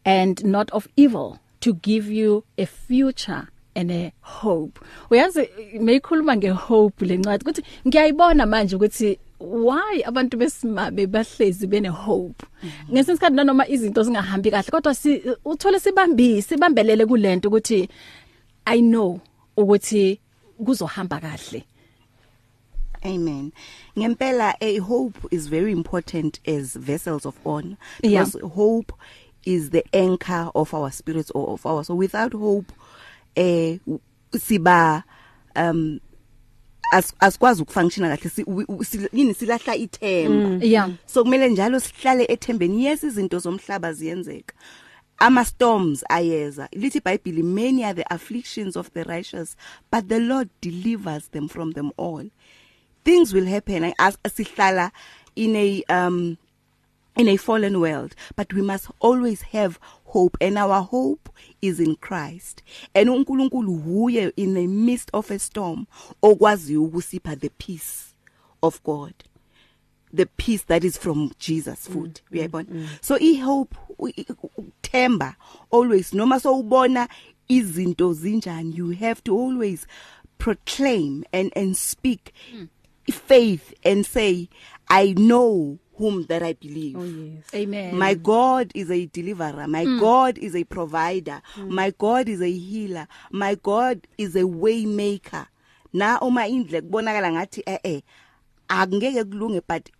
and 0.04 0.44
not 0.44 0.70
of 0.70 0.88
evil 0.96 1.38
to 1.60 1.74
give 1.74 2.08
you 2.08 2.44
a 2.58 2.66
future 2.66 3.48
and 3.74 3.90
a 3.90 4.12
hope. 4.20 4.80
Uyazi 5.10 5.48
meyikhuluma 5.80 6.36
ngehope 6.36 7.06
lencwadi 7.06 7.44
ukuthi 7.44 7.62
ngiyayibona 7.86 8.46
manje 8.46 8.76
ukuthi 8.76 9.18
why 9.40 10.02
abantu 10.04 10.36
besimabe 10.36 11.06
bahlezi 11.06 11.66
bene 11.66 11.88
hope 11.88 12.46
ngesinye 12.92 13.14
isikhathi 13.14 13.44
noma 13.44 13.68
izinto 13.68 14.02
zingahambi 14.02 14.50
kahle 14.50 14.70
kodwa 14.70 14.94
si 14.94 15.22
uthole 15.44 15.80
sibambisi 15.80 16.48
sibambelele 16.48 17.06
kulento 17.06 17.48
ukuthi 17.48 17.88
i 18.64 18.80
know 18.80 19.20
ukuthi 19.56 20.20
kuzohamba 20.64 21.20
kahle. 21.20 21.64
Amen. 23.04 23.52
Ngempela 23.96 24.54
a 24.60 24.78
hope 24.78 25.18
is 25.30 25.48
very 25.48 25.72
important 25.72 26.40
as 26.46 26.74
vessels 26.74 27.26
of 27.26 27.38
honor 27.44 27.76
because 28.00 28.34
yeah. 28.34 28.48
hope 28.48 28.92
is 29.44 29.70
the 29.70 29.84
anchor 29.92 30.50
of 30.54 30.72
our 30.72 30.90
spirits 30.90 31.30
or 31.34 31.50
of 31.50 31.66
our 31.66 31.84
so 31.84 31.94
without 31.94 32.32
hope 32.32 32.72
eh 33.34 33.78
siba 34.38 35.04
um 35.56 36.00
as 36.92 37.14
asikwazi 37.18 37.62
ukufunctiona 37.62 38.16
kahle 38.16 39.08
yini 39.12 39.34
silahla 39.34 39.76
ithemba. 39.76 40.48
Mm, 40.48 40.60
yeah. 40.62 40.90
So 41.06 41.24
kumele 41.24 41.48
njalo 41.48 41.80
sihlale 41.80 42.24
ethembeni. 42.28 42.84
Yes 42.84 43.02
izinto 43.02 43.38
zomhlaba 43.38 43.92
ziyenzeka. 43.92 44.54
Ama 45.18 45.44
storms 45.44 46.04
ayeza. 46.08 46.68
Lithi 46.72 46.98
iBhayibheli 46.98 47.42
many 47.42 47.84
are 47.84 47.94
the 47.94 48.14
afflictions 48.14 48.76
of 48.76 48.90
the 48.92 49.04
righteous 49.04 49.56
but 49.90 50.08
the 50.08 50.20
Lord 50.20 50.48
delivers 50.60 51.28
them 51.28 51.48
from 51.48 51.72
them 51.72 51.90
all. 51.96 52.24
Things 53.04 53.32
will 53.32 53.46
happen. 53.46 53.92
As 53.98 54.16
sihlala 54.24 54.90
in 55.36 55.56
a 55.56 55.82
um 55.88 56.36
in 57.16 57.28
a 57.28 57.36
fallen 57.36 57.80
world 57.80 58.14
but 58.36 58.52
we 58.52 58.62
must 58.62 58.88
always 59.00 59.42
have 59.42 59.78
hope 60.04 60.36
and 60.40 60.58
our 60.58 60.82
hope 60.82 61.28
is 61.62 61.80
in 61.80 61.96
Christ 61.96 62.62
and 62.94 63.08
uNkulunkulu 63.08 63.82
huye 63.82 64.32
in 64.36 64.54
the 64.54 64.66
midst 64.66 65.10
of 65.12 65.30
a 65.30 65.38
storm 65.38 65.86
okwazi 66.22 66.76
ukusipha 66.76 67.36
the 67.36 67.50
peace 67.50 68.14
of 68.62 68.82
God 68.82 69.14
the 70.14 70.26
peace 70.26 70.64
that 70.64 70.84
is 70.84 70.98
from 70.98 71.32
Jesus 71.38 71.88
food 71.88 72.20
mm, 72.20 72.32
uyayibona 72.32 72.68
mm, 72.70 72.76
mm. 72.76 72.88
so 73.00 73.16
i 73.20 73.34
hope 73.34 73.76
themba 74.82 75.36
always 75.70 76.14
noma 76.14 76.40
so 76.40 76.58
ubona 76.58 77.08
izinto 77.48 78.12
zinjani 78.12 78.76
you 78.76 78.90
have 78.90 79.20
to 79.22 79.34
always 79.34 79.86
proclaim 80.38 81.24
and 81.32 81.52
and 81.56 81.76
speak 81.76 82.32
mm. 82.54 82.68
faith 83.12 83.74
and 83.84 84.06
say 84.06 84.48
i 84.88 85.12
know 85.14 85.78
whom 85.96 86.24
that 86.24 86.42
I 86.42 86.54
believe. 86.54 86.96
Oh 86.96 87.04
yes. 87.04 87.44
Amen. 87.54 87.96
My 87.96 88.14
God 88.14 88.72
is 88.74 88.90
a 88.90 89.06
deliverer. 89.06 89.68
My 89.68 89.84
mm. 89.84 90.00
God 90.00 90.38
is 90.38 90.56
a 90.56 90.64
provider. 90.64 91.40
Mm. 91.54 91.68
My 91.68 91.92
God 91.96 92.28
is 92.28 92.40
a 92.40 92.50
healer. 92.50 93.06
My 93.30 93.54
God 93.54 94.06
is 94.18 94.36
a 94.36 94.46
way 94.46 94.86
maker. 94.86 95.46
Na 95.92 96.18
uma 96.20 96.46
indle 96.46 96.80
kubonakala 96.82 97.32
ngathi 97.32 97.62
eh 97.66 97.78
eh 97.84 98.00
akungeke 98.68 99.24
kulunge 99.24 99.60
but 99.68 99.90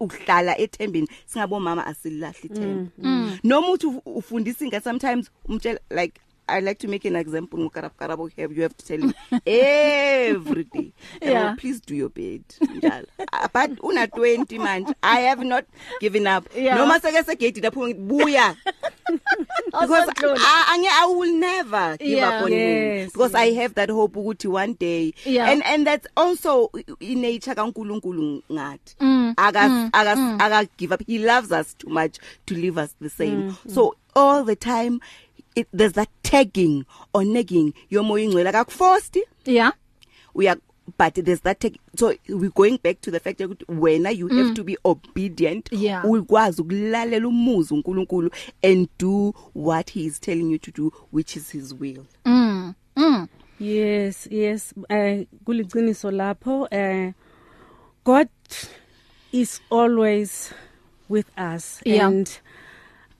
ukuhlala 0.00 0.58
ethembeni 0.58 1.08
singabomama 1.26 1.86
asilahli 1.86 2.48
ithemba. 2.48 2.90
Mm. 2.98 3.04
Mm. 3.04 3.38
Noma 3.44 3.70
uthi 3.70 3.86
ufundisa 4.06 4.64
inga 4.64 4.80
sometimes 4.80 5.30
umtshela 5.48 5.78
like 5.90 6.20
I 6.48 6.60
like 6.60 6.78
to 6.80 6.88
make 6.88 7.04
an 7.04 7.16
example 7.16 7.58
ngokarab 7.58 7.92
karabo 7.98 8.30
here 8.34 8.50
you 8.52 8.62
have 8.62 8.76
to 8.76 8.84
tell 8.86 9.00
him 9.00 9.14
every 9.46 10.64
day. 10.64 10.92
Yeah. 11.22 11.52
oh, 11.52 11.56
please 11.60 11.80
do 11.80 11.94
your 11.94 12.08
bed 12.10 12.44
njalo. 12.60 13.06
But 13.52 13.70
una 13.82 14.06
20 14.06 14.58
manje. 14.58 14.92
I 15.02 15.20
have 15.20 15.42
not 15.44 15.64
given 16.00 16.26
up. 16.26 16.46
Yeah. 16.54 16.76
noma 16.76 17.00
seke 17.00 17.24
segate 17.24 17.60
lapho 17.62 17.94
buya. 18.06 18.56
Because. 19.66 20.08
I, 20.18 20.88
I 21.02 21.06
will 21.06 21.34
never 21.38 21.96
give 21.98 22.08
Yeah. 22.08 22.28
up 22.38 22.44
on 22.44 22.52
Yes, 22.52 23.04
him 23.04 23.10
because 23.12 23.34
I 23.34 23.52
have 23.52 23.74
that 23.74 23.90
hope 23.90 24.14
ukuthi 24.14 24.46
one 24.46 24.74
day. 24.74 25.12
Yeah. 25.24 25.50
and 25.50 25.62
and 25.64 25.86
that's 25.86 26.06
also 26.16 26.70
in 27.00 27.20
nature 27.20 27.54
kaNkulunkulu 27.54 28.42
ngathi. 28.50 28.96
Mm, 29.00 29.34
aka 29.38 29.90
aka 29.92 30.36
aka 30.40 30.68
give 30.76 30.92
up. 30.92 31.02
He 31.06 31.18
loves 31.18 31.52
us 31.52 31.74
too 31.74 31.90
much 31.90 32.18
to 32.46 32.54
leave 32.54 32.78
us 32.78 32.94
the 33.00 33.10
same. 33.10 33.50
Mm, 33.52 33.70
so 33.70 33.94
all 34.16 34.44
the 34.44 34.56
time 34.56 35.00
it, 35.54 35.68
there's 35.72 35.92
that 35.92 36.08
tagging 36.22 36.84
or 37.12 37.22
negging 37.24 37.72
yomoya 37.90 38.24
ingcwele 38.24 38.48
akakuforced 38.48 39.18
yeah 39.46 39.72
we 40.34 40.48
are 40.48 40.60
but 40.98 41.14
there's 41.14 41.40
that 41.40 41.58
take, 41.60 41.80
so 41.96 42.12
we 42.28 42.48
going 42.50 42.78
back 42.82 43.00
to 43.00 43.10
the 43.10 43.18
fact 43.20 43.40
ukuthi 43.40 43.64
wena 43.68 44.10
you 44.10 44.28
have 44.28 44.54
to 44.54 44.64
be 44.64 44.76
obedient 44.84 45.70
Mm. 45.72 45.82
Yeah. 45.82 46.04
ukwazi 46.04 46.62
ukulalela 46.62 47.28
umuzi 47.28 47.74
uNkulunkulu 47.74 48.30
and 48.62 48.88
do 48.98 49.32
what 49.54 49.90
he 49.92 50.04
is 50.04 50.20
telling 50.20 50.50
you 50.52 50.58
to 50.58 50.70
do 50.70 50.92
which 51.12 51.36
is 51.36 51.50
his 51.52 51.72
will 51.80 52.04
mm 52.24 52.72
mm 52.96 53.26
Yes, 53.60 54.28
yes. 54.30 54.74
Uh 54.90 55.24
kuliciniso 55.44 56.10
lapho 56.10 56.62
uh 56.72 57.12
God 58.04 58.28
is 59.32 59.60
always 59.70 60.52
with 61.08 61.26
us 61.38 61.80
Yeah. 61.84 62.06
and 62.08 62.30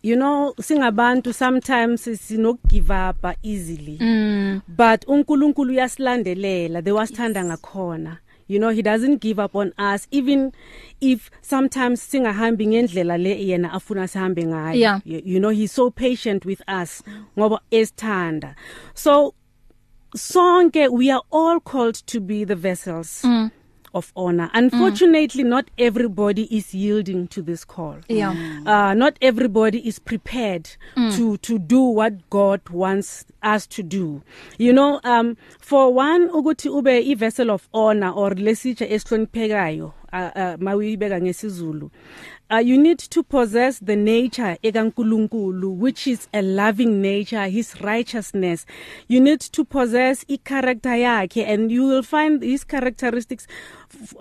you 0.05 0.17
know 0.17 0.53
singabantu 0.61 1.33
sometimes 1.33 2.05
sinokugive 2.05 2.91
up 2.91 3.37
easily. 3.43 3.99
Mm. 3.99 4.61
But 4.69 5.07
uNkulunkulu 5.07 5.73
uyasilandelela 5.73 6.85
there 6.85 6.95
wasithanda 6.95 7.45
ngakhona. 7.45 8.19
You 8.47 8.59
know 8.59 8.69
he 8.69 8.83
doesn't 8.83 9.23
give 9.23 9.39
up 9.39 9.57
on 9.57 9.73
us 9.79 10.07
even 10.11 10.53
if 11.01 11.31
sometimes 11.41 12.03
singahambi 12.03 12.67
ngendlela 12.67 13.17
le 13.17 13.35
yena 13.35 13.73
afuna 13.73 14.07
sihambe 14.07 14.45
ngayo. 14.45 14.75
Yeah. 14.75 15.01
you, 15.07 15.23
you 15.25 15.41
know 15.41 15.49
he's 15.49 15.73
so 15.73 15.91
patient 15.91 16.45
with 16.45 16.61
us 16.69 17.03
ngoba 17.39 17.61
esithanda. 17.73 18.55
So 18.93 19.35
sonke 20.15 20.93
we 20.93 21.11
are 21.11 21.23
all 21.33 21.61
called 21.61 21.95
to 21.95 22.21
be 22.21 22.45
the 22.45 22.57
vessels. 22.57 23.23
Mm. 23.25 23.51
Of 23.95 24.13
honor 24.17 24.51
unfortunately 24.55 25.45
mm. 25.45 25.47
not 25.47 25.71
everybody 25.79 26.43
is 26.57 26.75
yielding 26.75 27.27
to 27.29 27.43
this 27.43 27.65
call 27.65 27.97
Yeah. 28.09 28.31
uh 28.67 28.95
not 28.95 29.17
everybody 29.21 29.79
is 29.89 30.01
prepared 30.01 30.69
mm. 30.97 31.17
to 31.17 31.37
to 31.39 31.59
do 31.59 31.81
what 31.81 32.29
God 32.31 32.61
wants 32.71 33.25
us 33.43 33.67
to 33.69 33.83
do 33.83 34.23
you 34.59 34.73
know 34.73 35.01
um 35.05 35.37
for 35.61 35.95
one 35.95 36.29
ukuthi 36.29 36.69
ube 36.69 36.89
i 36.89 37.15
vessel 37.15 37.51
of 37.51 37.69
honor 37.73 38.13
or 38.15 38.35
lesitshe 38.35 38.85
esihloniphekayo 38.95 39.93
uh, 40.13 40.31
uh, 40.37 40.55
mawuyibeka 40.59 41.21
ngesizulu 41.21 41.91
uh, 42.55 42.59
you 42.59 42.79
need 42.79 42.99
to 43.01 43.23
possess 43.23 43.81
the 43.81 43.97
nature 43.97 44.57
ekaNkulunkulu 44.63 45.77
which 45.77 46.07
is 46.07 46.29
a 46.33 46.41
loving 46.41 47.03
nature 47.03 47.47
his 47.49 47.81
righteousness. 47.81 48.65
You 49.09 49.21
need 49.21 49.41
to 49.41 49.65
possess 49.65 50.25
i 50.31 50.37
character 50.37 50.91
yakhe 50.91 51.45
and 51.45 51.73
you 51.73 51.85
will 51.85 52.03
find 52.03 52.43
his 52.43 52.63
characteristics. 52.65 53.49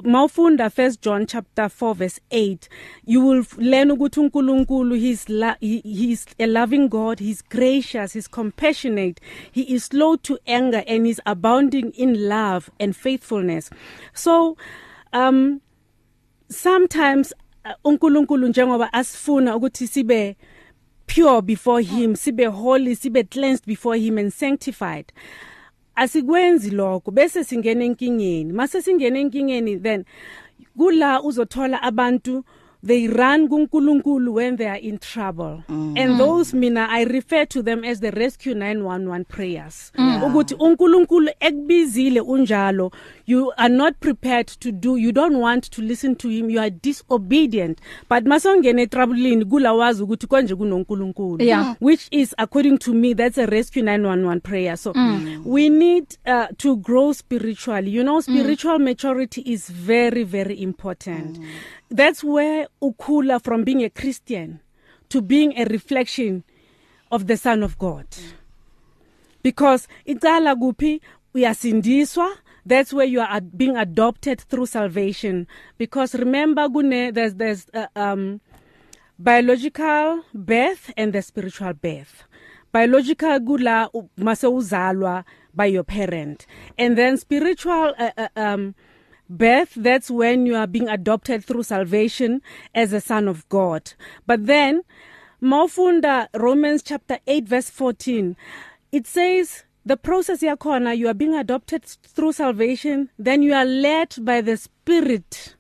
Mawufunda 0.04 0.72
first 0.72 1.02
John 1.02 1.28
chapter 1.28 1.70
4 1.70 1.96
verse 1.96 2.20
8 2.32 2.70
you 3.06 3.22
will 3.22 3.44
learn 3.58 3.92
ukuthi 3.92 4.20
uNkulunkulu 4.20 4.96
he's 4.96 5.26
he, 5.60 5.82
he's 5.82 6.26
a 6.40 6.48
loving 6.48 6.88
God 6.88 7.20
he's 7.20 7.44
gracious 7.44 8.14
he's 8.14 8.28
compassionate 8.28 9.20
he 9.52 9.62
is 9.62 9.86
slow 9.86 10.16
to 10.16 10.40
anger 10.48 10.84
and 10.88 11.06
he's 11.06 11.20
abounding 11.26 11.92
in 11.92 12.28
love 12.28 12.72
and 12.80 12.96
faithfulness. 12.96 13.70
So 14.14 14.58
um 15.12 15.62
sometimes 16.50 17.34
uNkulunkulu 17.84 18.48
njengoba 18.48 18.94
asifuna 18.94 19.56
ukuthi 19.56 19.88
sibe 19.88 20.36
pure 21.06 21.42
before 21.42 21.84
him 21.84 22.16
sibe 22.16 22.46
holy 22.46 22.96
sibe 22.96 23.24
cleansed 23.24 23.66
before 23.66 24.00
him 24.00 24.18
and 24.18 24.32
sanctified. 24.32 25.06
Asikwenzi 25.96 26.70
lokho 26.72 27.12
bese 27.12 27.44
singena 27.44 27.84
enkingeni. 27.86 28.54
Mase 28.54 28.82
singena 28.82 29.20
enkingeni 29.20 29.78
then 29.78 30.06
kula 30.78 31.22
uzothola 31.22 31.82
abantu 31.82 32.44
they 32.86 33.08
run 33.08 33.48
kuNkulunkulu 33.48 34.34
when 34.34 34.58
they 34.58 34.68
are 34.68 34.80
in 34.80 34.98
trouble. 34.98 35.64
Mm. 35.70 35.98
and 35.98 36.20
those 36.20 36.54
mina 36.54 36.88
i 36.90 37.04
refer 37.04 37.46
to 37.46 37.62
them 37.62 37.84
as 37.84 38.00
the 38.02 38.12
rescue 38.12 38.54
911 38.54 39.26
prayers. 39.26 39.92
Ukuthi 40.26 40.56
uNkulunkulu 40.56 41.30
ekubizile 41.40 42.22
unjalo 42.22 42.92
you 43.26 43.54
are 43.58 43.70
not 43.74 43.94
prepared 44.00 44.48
to 44.48 44.72
do 44.72 44.98
you 44.98 45.12
don't 45.12 45.38
want 45.40 45.70
to 45.70 45.82
listen 45.82 46.16
to 46.16 46.30
him 46.30 46.50
you 46.50 46.60
are 46.60 46.70
disobedient 46.70 47.80
but 48.10 48.26
masongena 48.26 48.82
etroubleini 48.82 49.46
kulawazi 49.46 50.04
ukuthi 50.04 50.28
konje 50.28 50.56
kunoNkulunkulu 50.56 51.44
Yeah. 51.44 51.76
which 51.82 52.08
is 52.12 52.36
according 52.38 52.78
to 52.78 52.94
me 52.94 53.16
that's 53.16 53.38
a 53.38 53.46
rescue 53.46 53.82
911 53.84 54.40
prayer 54.40 54.78
so 54.78 54.94
mm. 54.94 55.42
we 55.46 55.70
need 55.70 56.06
uh, 56.26 56.46
to 56.58 56.76
grow 56.76 57.14
spiritually 57.14 57.96
you 57.96 58.04
know 58.04 58.22
spiritual 58.22 58.80
mm. 58.80 58.84
maturity 58.84 59.42
is 59.46 59.72
very 59.72 60.24
very 60.24 60.56
important 60.56 61.38
mm. 61.38 61.46
that's 61.96 62.24
where 62.24 62.68
ukhula 62.82 63.40
from 63.40 63.64
being 63.64 63.84
a 63.84 63.90
christian 63.90 64.60
to 65.10 65.22
being 65.22 65.54
a 65.58 65.66
reflection 65.66 66.44
of 67.12 67.26
the 67.26 67.38
son 67.38 67.64
of 67.64 67.78
god 67.78 68.06
because 69.44 69.88
icala 70.06 70.56
kuphi 70.56 71.02
uyasindiswa 71.34 72.38
that's 72.66 72.94
where 72.94 73.06
you 73.06 73.20
are 73.20 73.28
ad- 73.30 73.58
being 73.58 73.78
adopted 73.78 74.42
through 74.42 74.68
salvation. 74.68 75.48
Because 75.78 76.16
remember 76.16 76.70
kune 76.70 77.14
there's 77.14 77.36
there's 77.36 77.68
uh, 77.74 77.88
um 77.96 78.42
biological 79.20 80.24
birth 80.34 80.92
and 80.98 81.14
the 81.14 81.22
spiritual 81.22 81.74
birth. 81.74 82.24
Biological 82.72 83.40
kula 83.40 83.90
mase 84.18 84.44
uzalwa 84.48 85.24
by 85.54 85.66
your 85.66 85.84
parent. 85.84 86.46
And 86.78 86.98
then 86.98 87.18
spiritual 87.18 87.94
uh, 87.98 88.12
uh, 88.18 88.28
um 88.36 88.76
birth 89.30 89.74
that's 89.76 90.12
when 90.12 90.46
you 90.46 90.56
are 90.56 90.68
being 90.68 90.90
adopted 90.90 91.44
through 91.44 91.64
salvation 91.64 92.42
as 92.74 92.94
a 92.94 93.02
son 93.02 93.28
of 93.28 93.48
God. 93.50 93.94
But 94.26 94.46
then 94.46 94.84
mawufunda 95.42 96.28
Romans 96.34 96.82
chapter 96.82 97.20
8 97.28 97.46
verse 97.50 97.70
14 97.70 98.38
it 98.94 99.06
says 99.06 99.66
the 99.86 99.98
process 99.98 100.42
yakhona 100.42 100.98
you 100.98 101.08
are 101.08 101.14
being 101.14 101.36
adopted 101.36 101.84
through 101.84 102.32
salvation 102.32 103.10
then 103.18 103.42
you 103.42 103.54
are 103.54 103.66
led 103.66 104.16
by 104.22 104.42
the 104.42 104.58
spirit 104.58 105.56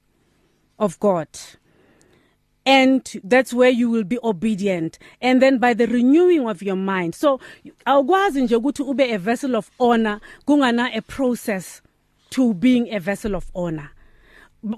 of 0.80 1.00
God. 1.00 1.28
And 2.66 3.02
that's 3.24 3.54
where 3.54 3.70
you 3.70 3.90
will 3.90 4.06
be 4.06 4.20
obedient. 4.24 4.98
And 5.22 5.42
then 5.42 5.58
by 5.58 5.74
the 5.74 5.88
renewing 5.88 6.48
of 6.48 6.62
your 6.62 6.76
mind. 6.76 7.16
So 7.16 7.40
awukwazi 7.86 8.42
nje 8.42 8.56
ukuthi 8.56 8.84
ube 8.84 9.14
a 9.14 9.18
vessel 9.18 9.56
of 9.56 9.72
honor 9.80 10.20
kungana 10.48 10.96
a 10.96 11.02
process 11.02 11.82
to 12.30 12.54
being 12.54 12.94
a 12.94 13.00
vessel 13.00 13.36
of 13.36 13.46
honor. 13.54 13.90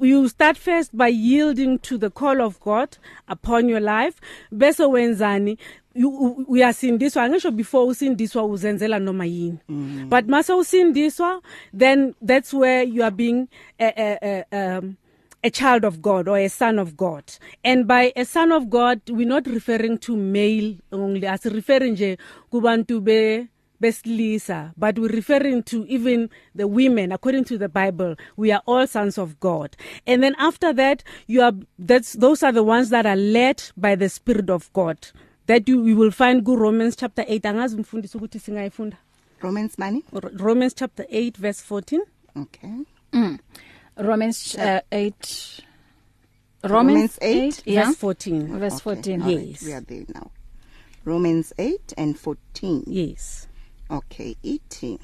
You 0.01 0.27
start 0.27 0.57
first 0.57 0.95
by 0.97 1.07
yielding 1.07 1.79
to 1.79 1.97
the 1.97 2.09
call 2.09 2.41
of 2.41 2.59
God 2.59 2.97
upon 3.27 3.69
your 3.69 3.79
life. 3.79 4.19
Bese 4.51 4.83
wenzani? 4.85 5.57
Uyasindiswa. 5.95 7.23
Angisho 7.23 7.51
before 7.51 7.87
usindiswa 7.87 8.43
uzenzela 8.45 8.99
noma 8.99 9.25
yini. 9.25 9.59
But 10.09 10.27
mase 10.27 10.53
usindiswa 10.53 11.41
then 11.73 12.15
that's 12.21 12.53
where 12.53 12.83
you 12.83 13.03
are 13.03 13.11
being 13.11 13.47
a, 13.79 13.93
a, 13.97 14.43
a, 14.51 14.77
um, 14.77 14.97
a 15.43 15.49
child 15.49 15.85
of 15.85 16.01
God 16.01 16.27
or 16.27 16.37
a 16.37 16.49
son 16.49 16.79
of 16.79 16.97
God. 16.97 17.23
And 17.63 17.87
by 17.87 18.11
a 18.15 18.25
son 18.25 18.51
of 18.51 18.69
God 18.69 19.01
we're 19.09 19.27
not 19.27 19.45
referring 19.47 19.99
to 19.99 20.17
male 20.17 20.75
only. 20.91 21.27
As 21.27 21.45
referring 21.45 21.95
nje 21.95 22.17
kubantu 22.51 23.03
be 23.03 23.47
besilisa 23.81 24.71
but 24.77 24.97
we're 24.99 25.15
referring 25.15 25.63
to 25.63 25.85
even 25.87 26.29
the 26.55 26.67
women. 26.67 27.11
According 27.11 27.43
to 27.45 27.57
the 27.57 27.69
bible 27.69 28.15
we 28.37 28.51
are 28.51 28.61
all 28.65 28.87
sons 28.87 29.17
of 29.17 29.39
god. 29.39 29.75
And 30.07 30.23
then 30.23 30.35
after 30.37 30.73
that 30.73 31.03
you 31.27 31.41
are 31.41 31.53
that's 31.79 32.13
those 32.13 32.43
are 32.43 32.51
the 32.53 32.63
ones 32.63 32.89
that 32.89 33.05
are 33.05 33.15
led 33.15 33.61
by 33.77 33.95
the 33.95 34.09
spirit 34.09 34.49
of 34.49 34.71
god. 34.73 34.97
That 35.47 35.69
you, 35.69 35.85
you 35.85 35.95
will 35.95 36.11
find 36.11 36.43
ku 36.45 36.55
romans 36.55 36.95
chapter 36.95 37.23
8 37.23 37.45
angazi 37.49 37.77
mfundisi 37.77 38.17
ukuthi 38.17 38.39
singayifunda. 38.39 38.97
Romans 39.41 39.77
money 39.77 40.03
R- 40.13 40.31
romans 40.37 40.73
chapter 40.75 41.05
8 41.09 41.37
verse 41.37 41.61
14 41.61 42.01
okay. 42.35 42.69
Romans 43.97 44.55
uh, 44.55 44.79
8 44.91 45.61
Romans 46.63 47.17
8, 47.21 47.61
yeah. 47.65 47.85
verse 47.85 47.95
14 47.97 48.59
verse 48.59 48.79
14 48.81 49.21
all 49.21 49.29
Yes. 49.31 49.61
we 49.61 49.73
are 49.73 49.81
there 49.85 50.05
now. 50.13 50.31
Romans 51.05 51.53
8 51.59 51.93
and 51.97 52.17
14 52.17 52.83
yes. 52.87 53.47
Okay 53.89 54.35
eating 54.43 54.99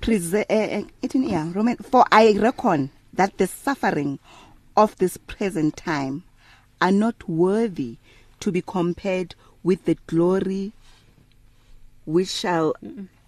Prese- 0.00 0.44
uh, 0.50 0.54
uh, 0.54 0.82
eating 1.02 1.28
yeah 1.28 1.50
Roman 1.54 1.76
for 1.76 2.04
I 2.12 2.36
reckon 2.36 2.90
that 3.12 3.38
the 3.38 3.46
suffering 3.46 4.18
of 4.76 4.96
this 4.96 5.16
present 5.16 5.76
time 5.76 6.24
are 6.80 6.92
not 6.92 7.28
worthy 7.28 7.96
to 8.40 8.52
be 8.52 8.60
compared 8.60 9.34
with 9.62 9.84
the 9.86 9.96
glory 10.06 10.72
which 12.04 12.28
shall 12.28 12.74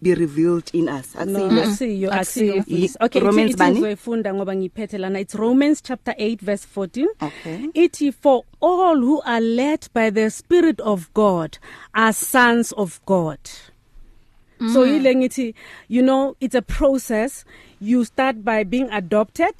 be 0.02 0.14
revealed 0.14 0.70
in 0.74 0.88
us 0.88 1.14
No, 1.14 1.20
akusile 1.46 1.62
asiyo 1.62 2.12
Akusiyo. 2.12 2.61
asiyo 2.62 2.90
Okay, 3.00 3.20
Romans 3.22 3.56
bani? 3.56 3.76
izoyifunda 3.78 4.35
ngoba 4.35 4.56
ngiphethe 4.56 4.98
lana 4.98 5.20
it's 5.20 5.35
Romans 5.35 5.82
chapter 5.82 6.14
8 6.18 6.38
verse 6.44 6.66
14 6.76 7.06
Okay. 7.22 7.59
ithi 7.74 8.12
for 8.12 8.42
all 8.61 8.96
who 9.00 9.22
are 9.24 9.40
led 9.40 9.88
by 9.94 10.11
the 10.11 10.30
spirit 10.30 10.80
of 10.80 11.09
God 11.14 11.59
are 11.94 12.12
sons 12.12 12.72
of 12.72 13.00
God 13.06 13.38
mm. 14.61 14.72
so 14.72 14.85
yile 14.87 15.14
ngithi 15.16 15.54
you 15.88 16.02
know 16.02 16.37
it's 16.40 16.54
a 16.54 16.62
process 16.62 17.44
you 17.80 18.04
start 18.04 18.37
by 18.44 18.64
being 18.64 18.88
adopted 18.92 19.54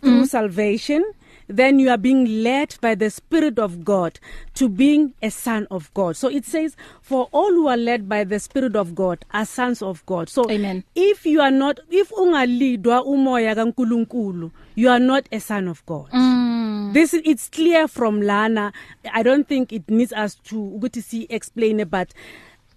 through 0.00 0.22
mm. 0.22 0.26
salvation 0.28 1.04
then 1.48 1.78
you 1.78 1.90
are 1.90 1.98
being 1.98 2.42
led 2.42 2.76
by 2.80 2.94
the 2.94 3.10
spirit 3.10 3.58
of 3.58 3.84
God 3.84 4.18
to 4.54 4.68
being 4.68 5.14
a 5.22 5.30
son 5.30 5.66
of 5.70 5.92
God 5.94 6.16
so 6.16 6.28
it 6.28 6.44
says 6.44 6.76
for 7.02 7.28
all 7.32 7.50
who 7.50 7.68
are 7.68 7.76
led 7.76 8.08
by 8.08 8.24
the 8.24 8.38
spirit 8.40 8.76
of 8.76 8.94
God 8.94 9.24
are 9.32 9.44
sons 9.44 9.82
of 9.82 10.04
God 10.06 10.28
so 10.28 10.50
Amen. 10.50 10.84
if 10.94 11.26
you 11.26 11.40
are 11.40 11.50
not 11.50 11.80
if 11.90 12.10
ungalidwa 12.10 13.04
umoya 13.04 13.54
kaNkuluNkulu 13.54 14.50
you 14.74 14.88
are 14.90 15.00
not 15.00 15.28
a 15.32 15.40
son 15.40 15.68
of 15.68 15.84
God 15.86 16.10
mm. 16.10 16.92
this 16.92 17.14
is 17.14 17.22
it's 17.24 17.48
clear 17.48 17.86
from 17.88 18.20
lana 18.22 18.72
i 19.12 19.22
don't 19.22 19.48
think 19.48 19.72
it 19.72 19.88
needs 19.88 20.12
us 20.12 20.34
to 20.34 20.56
ukuthi 20.56 21.02
see 21.02 21.26
explain 21.30 21.80
it 21.80 21.90
but 21.90 22.12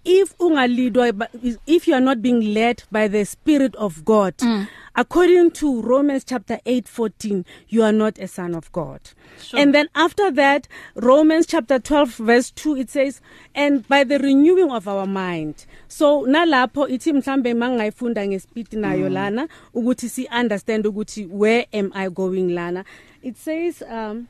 if 0.04 0.36
ungalidwa 0.38 1.28
if 1.66 1.88
you 1.88 1.94
are 1.94 2.00
not 2.00 2.22
being 2.22 2.54
led 2.54 2.82
by 2.90 3.08
the 3.08 3.24
spirit 3.24 3.74
of 3.76 4.04
God 4.04 4.36
mm. 4.38 4.68
according 4.94 5.50
to 5.52 5.82
Romans 5.82 6.24
chapter 6.24 6.58
8:14 6.66 7.44
you 7.68 7.82
are 7.82 7.92
not 7.92 8.18
a 8.18 8.28
son 8.28 8.54
of 8.54 8.70
God 8.72 9.00
sure. 9.40 9.60
and 9.60 9.74
then 9.74 9.88
after 9.94 10.30
that 10.30 10.68
Romans 10.94 11.46
chapter 11.46 11.78
12 11.78 12.14
verse 12.14 12.50
2 12.50 12.76
it 12.76 12.90
says 12.90 13.20
and 13.54 13.86
by 13.88 14.04
the 14.04 14.18
renewing 14.18 14.70
of 14.70 14.88
our 14.88 15.06
mind 15.06 15.66
so 15.88 16.22
nalapho 16.26 16.88
ithi 16.88 17.12
mhlambe 17.12 17.54
mangayifunda 17.54 18.26
ngespeed 18.26 18.72
nayo 18.72 19.08
lana 19.08 19.48
ukuthi 19.74 20.08
si 20.08 20.28
understand 20.40 20.86
ukuthi 20.86 21.26
where 21.26 21.66
am 21.72 21.90
I 21.94 22.08
going 22.08 22.54
lana 22.54 22.84
it 23.22 23.36
says 23.36 23.82
um 23.82 24.28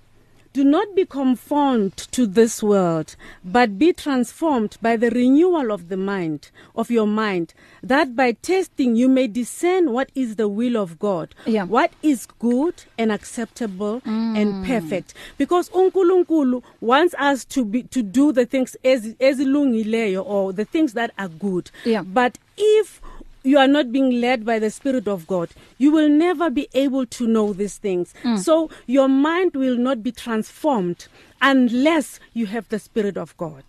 Do 0.52 0.64
not 0.64 0.94
be 0.96 1.04
conformed 1.04 1.96
to 2.12 2.26
this 2.26 2.62
world, 2.62 3.16
but 3.44 3.78
be 3.78 3.92
transformed 3.92 4.76
by 4.80 4.96
the 4.96 5.10
renewal 5.10 5.70
of 5.70 5.88
the 5.88 5.96
mind, 5.96 6.50
of 6.74 6.90
your 6.90 7.06
mind, 7.06 7.52
that 7.82 8.16
by 8.16 8.32
testing 8.32 8.96
you 8.96 9.08
may 9.08 9.26
discern 9.26 9.92
what 9.92 10.10
is 10.14 10.36
the 10.36 10.48
will 10.48 10.76
of 10.76 10.98
God, 10.98 11.34
Yeah. 11.46 11.64
what 11.64 11.92
is 12.02 12.26
good 12.38 12.74
and 12.96 13.12
acceptable 13.12 14.00
mm. 14.00 14.36
and 14.36 14.66
perfect. 14.66 15.14
Because 15.36 15.68
uNkulunkulu 15.70 16.62
wants 16.80 17.14
us 17.18 17.44
to 17.46 17.64
be 17.64 17.82
to 17.84 18.02
do 18.02 18.32
the 18.32 18.46
things 18.46 18.76
ez 18.84 19.14
ezilungileyo 19.20 20.24
or 20.24 20.52
the 20.52 20.64
things 20.64 20.94
that 20.94 21.12
are 21.18 21.28
good. 21.28 21.70
Yeah. 21.84 22.02
But 22.02 22.38
if 22.56 23.00
you 23.48 23.56
are 23.58 23.66
not 23.66 23.90
being 23.90 24.20
led 24.20 24.44
by 24.44 24.58
the 24.58 24.70
spirit 24.70 25.08
of 25.08 25.26
God. 25.26 25.48
You 25.78 25.90
will 25.90 26.08
never 26.08 26.50
be 26.50 26.68
able 26.74 27.06
to 27.06 27.26
know 27.26 27.52
these 27.54 27.78
things. 27.78 28.12
Mm. 28.22 28.38
so 28.38 28.68
your 28.86 29.08
mind 29.08 29.54
will 29.56 29.76
not 29.76 30.02
be 30.02 30.12
transformed 30.12 31.06
unless 31.40 32.20
you 32.34 32.46
have 32.46 32.68
the 32.68 32.78
spirit 32.78 33.16
of 33.16 33.34
God. 33.36 33.64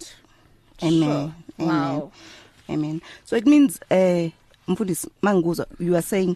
Amen. 0.83 1.33
Wow. 1.57 2.11
amen. 2.69 2.79
Amen. 2.85 3.01
So 3.25 3.35
it 3.35 3.47
means 3.47 3.79
eh 3.89 4.31
mfundisi 4.67 5.07
mangikuzwa 5.21 5.65
you 5.79 5.95
are 5.95 6.01
saying 6.01 6.35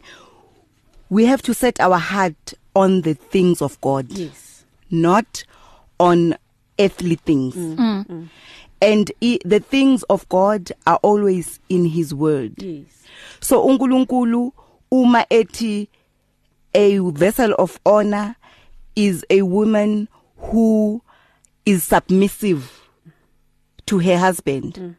we 1.10 1.26
have 1.26 1.42
to 1.44 1.54
set 1.54 1.80
our 1.80 2.00
heart 2.00 2.54
on 2.76 3.02
the 3.02 3.14
things 3.14 3.62
of 3.62 3.80
God 3.82 4.12
yes. 4.12 4.66
not 4.90 5.44
on 6.00 6.36
earthly 6.80 7.16
things. 7.16 7.56
Mm. 7.56 8.06
Mm. 8.08 8.28
And 8.84 9.12
i, 9.24 9.40
the 9.46 9.60
things 9.60 10.04
of 10.04 10.28
God 10.30 10.72
are 10.86 11.00
always 11.02 11.60
in 11.70 11.86
his 11.86 12.14
word. 12.14 12.62
Yes. 12.62 13.04
So 13.40 13.66
uNkulunkulu 13.68 14.52
uma 14.92 15.26
ethi 15.30 15.88
a 16.76 16.98
vessel 17.00 17.54
of 17.58 17.80
honor 17.86 18.36
is 18.96 19.26
a 19.30 19.42
woman 19.44 20.08
who 20.38 21.02
is 21.66 21.84
submissive 21.84 22.82
to 23.86 24.00
her 24.00 24.18
husband 24.18 24.74
mm. 24.76 24.96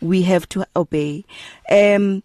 we 0.00 0.22
have 0.22 0.48
to 0.50 0.66
obey. 0.76 1.24
Um 1.70 2.22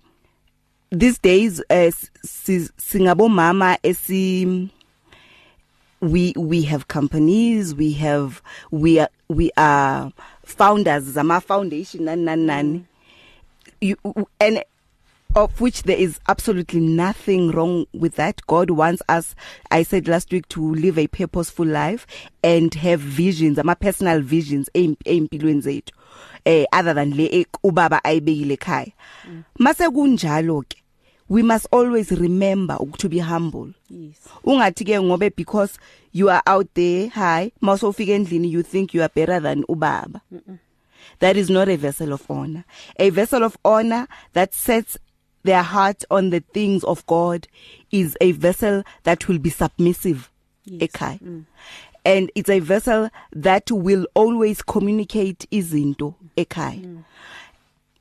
these 0.91 1.17
days 1.17 1.61
uh, 1.69 1.91
si- 2.23 2.69
singabo 2.77 3.29
mama 3.29 3.77
esi 3.83 4.69
we 6.01 6.33
we 6.37 6.61
have 6.63 6.87
companies 6.87 7.73
we 7.73 7.93
have 7.93 8.41
we 8.69 8.99
are 8.99 9.09
we 9.29 9.49
are 9.57 10.11
founders 10.53 11.03
zama 11.03 11.41
foundation 11.41 12.05
nani 12.05 12.23
nani 12.23 12.45
nani. 12.45 12.85
You 13.81 13.97
and 14.39 14.63
of 15.35 15.59
which 15.59 15.83
there 15.83 15.97
is 15.97 16.19
absolutely 16.27 16.79
nothing 16.79 17.49
wrong 17.51 17.87
with 17.93 18.15
that. 18.17 18.39
God 18.45 18.69
wants 18.69 19.01
us 19.09 19.35
i 19.71 19.81
said 19.81 20.07
last 20.07 20.31
week 20.31 20.47
to 20.49 20.75
live 20.75 20.99
a 20.99 21.07
purposeful 21.07 21.65
life 21.65 22.05
and 22.43 22.71
have 22.75 22.99
visions 22.99 23.57
ama 23.57 23.75
personal 23.75 24.21
visions 24.21 24.69
empilweni 24.75 25.61
zethu 25.61 25.91
eh 26.45 26.65
other 26.71 26.93
than 26.93 27.11
le 27.17 27.23
e- 27.31 27.45
ubaba 27.63 28.03
ayibekile 28.03 28.53
ekhaya. 28.57 28.91
Mase 29.59 29.89
kunjalo 29.89 30.63
ke 30.69 30.82
we 31.33 31.41
must 31.41 31.65
always 31.71 32.11
remember 32.11 32.77
to 32.97 33.09
be 33.09 33.19
humble 33.19 33.69
yes 33.89 34.19
ungathi 34.45 34.85
ke 34.85 34.99
ngobe 35.05 35.29
because 35.35 35.79
you 36.11 36.29
are 36.29 36.43
out 36.45 36.67
there 36.73 37.09
high 37.09 37.51
mawusofika 37.61 38.13
endlini 38.17 38.51
you 38.55 38.61
think 38.73 38.93
you 38.93 39.01
are 39.01 39.11
better 39.15 39.39
than 39.41 39.63
ubaba 39.67 40.21
mm 40.31 40.41
-mm. 40.47 40.57
that 41.19 41.37
is 41.37 41.49
not 41.49 41.67
a 41.69 41.77
vessel 41.85 42.13
of 42.13 42.21
honor 42.29 42.63
a 42.99 43.09
vessel 43.09 43.43
of 43.43 43.57
honor 43.63 44.07
that 44.33 44.53
sets 44.53 44.97
their 45.43 45.63
heart 45.63 46.05
on 46.09 46.29
the 46.29 46.39
things 46.39 46.83
of 46.83 47.05
God 47.05 47.47
is 47.91 48.15
a 48.21 48.31
vessel 48.31 48.83
that 49.03 49.27
will 49.27 49.39
be 49.39 49.49
submissive 49.49 50.29
Yes. 50.65 50.81
ekhaya 50.81 51.19
mm. 51.21 51.43
and 52.05 52.31
it's 52.35 52.49
a 52.49 52.59
vessel 52.59 53.09
that 53.43 53.71
will 53.71 54.05
always 54.15 54.61
communicate 54.65 55.47
izinto 55.51 56.13
ekhaya 56.37 56.79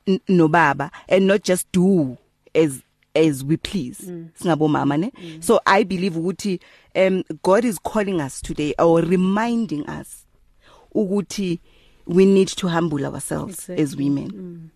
mm. 0.07 0.19
nobaba 0.29 0.91
and 1.09 1.27
not 1.27 1.43
just 1.43 1.67
do 1.71 2.17
as 2.55 2.81
as 3.15 3.43
we 3.43 3.57
please 3.57 4.11
mm. 4.11 4.27
singabo 4.33 4.67
mama 4.67 4.97
ne 4.97 5.11
mm. 5.21 5.41
so 5.41 5.61
i 5.65 5.83
believe 5.83 6.19
ukuthi 6.19 6.59
um 6.95 7.23
god 7.43 7.65
is 7.65 7.79
calling 7.81 8.21
us 8.21 8.41
today 8.41 8.73
or 8.79 9.01
reminding 9.01 9.83
us 10.01 10.27
ukuthi 10.95 11.59
we 12.07 12.25
need 12.25 12.47
to 12.47 12.67
humble 12.67 13.05
ourselves 13.05 13.59
Exactly. 13.59 13.83
as 13.83 13.95
women 13.95 14.31
mm. 14.31 14.69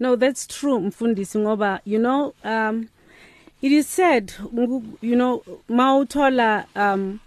No, 0.00 0.16
that's 0.16 0.46
true, 0.46 0.80
mfundisi 0.80 1.38
ngoba 1.38 1.80
you 1.84 1.98
know 1.98 2.34
um 2.44 2.88
it 3.62 3.72
is 3.72 3.96
said 3.96 4.32
you 5.02 5.16
know 5.16 5.42
mawuthola 5.68 6.64
um 6.76 7.20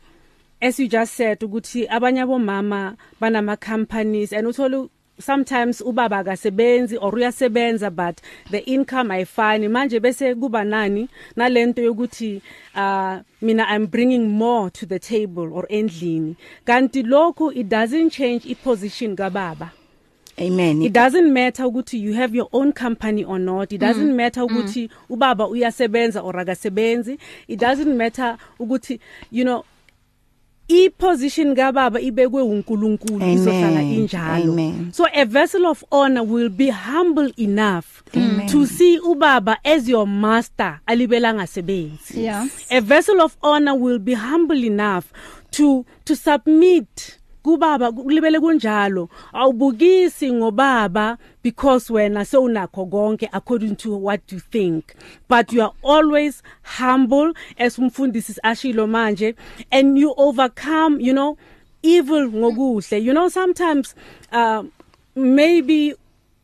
as 0.62 0.80
you 0.80 0.88
just 0.88 1.14
said 1.14 1.44
ukuthi 1.44 1.88
abanye 1.88 2.22
abomama 2.22 2.96
banama 3.20 3.58
companies 3.58 4.34
and 4.34 4.48
uthola 4.48 4.88
sometimes 5.22 5.82
ubaba 5.82 6.18
akasebenzi 6.24 6.98
or 7.02 7.12
uyasebenza 7.14 7.96
but 7.96 8.22
the 8.50 8.60
income 8.60 9.10
ayifani. 9.10 9.68
Manje 9.68 10.00
bese 10.00 10.36
kuba 10.36 10.64
nani 10.64 11.10
nalento 11.36 11.82
yokuthi 11.82 12.42
uh 12.76 13.20
mina 13.42 13.66
I'm 13.68 13.86
bringing 13.86 14.30
more 14.30 14.70
to 14.72 14.86
the 14.86 15.00
table 15.00 15.54
or 15.54 15.68
endlini. 15.70 16.36
Kanti 16.66 17.04
lokhu 17.04 17.56
it 17.56 17.70
doesn't 17.70 18.10
change 18.12 18.46
i 18.46 18.54
position 18.54 19.16
kababa. 19.16 19.72
Amen. 20.40 20.82
It 20.82 20.94
doesn't 20.94 21.32
matter 21.32 21.64
ukuthi 21.64 22.00
you 22.00 22.14
have 22.14 22.34
your 22.34 22.50
own 22.54 22.72
company 22.72 23.24
or 23.24 23.38
not. 23.38 23.74
It 23.74 23.80
doesn't 23.80 24.12
mm. 24.12 24.16
matter 24.16 24.42
ukuthi 24.42 24.90
mm. 24.90 25.18
ubaba 25.18 25.48
uyasebenza 25.48 26.24
or 26.24 26.34
akasebenzi. 26.34 27.20
It 27.48 27.60
doesn't 27.60 27.96
matter 27.96 28.38
ukuthi 28.60 29.00
you 29.30 29.44
know 29.44 29.66
i 30.72 30.90
position 30.90 31.56
kababa 31.56 32.00
ibekwe 32.02 32.42
uNkulunkulu 32.42 33.26
izohlala 33.28 33.82
injalo 33.82 34.74
so 34.92 35.06
a 35.14 35.26
vessel 35.26 35.66
of 35.66 35.84
honor 35.92 36.24
will 36.24 36.50
be 36.50 36.70
humble 36.70 37.34
enough 37.38 37.86
Amen. 38.16 38.48
to 38.48 38.66
see 38.68 39.00
ubaba 39.00 39.58
as 39.64 39.90
your 39.90 40.08
master 40.08 40.80
alibelanga 40.86 41.48
sebenzi 41.48 42.22
Yeah. 42.24 42.48
a 42.70 42.82
vessel 42.82 43.22
of 43.22 43.38
honor 43.42 43.74
will 43.76 44.00
be 44.00 44.14
humble 44.14 44.64
enough 44.66 45.06
to 45.52 45.86
to 46.06 46.16
submit 46.16 47.20
kubaba 47.44 47.92
kulibele 47.92 48.40
kunjalo. 48.40 49.10
Awubukisi 49.34 50.34
ngobaba 50.34 51.18
because 51.44 51.90
wena 51.94 52.26
sewunakho 52.26 52.86
konke 52.90 53.30
according 53.34 53.76
to 53.76 53.96
what 53.96 54.22
you 54.32 54.40
think. 54.40 54.94
But 55.28 55.52
you 55.52 55.62
are 55.62 55.74
always 55.84 56.44
humble 56.64 57.34
as 57.58 57.78
umfundisi 57.78 58.40
ashilo 58.44 58.88
manje 58.88 59.36
and 59.72 59.98
you 59.98 60.14
overcome 60.18 61.00
you 61.00 61.14
know 61.14 61.38
evil 61.82 62.30
ngokuhle. 62.30 63.04
You 63.04 63.14
know 63.14 63.30
sometimes 63.30 63.96
uh 64.32 64.64
maybe 65.16 65.96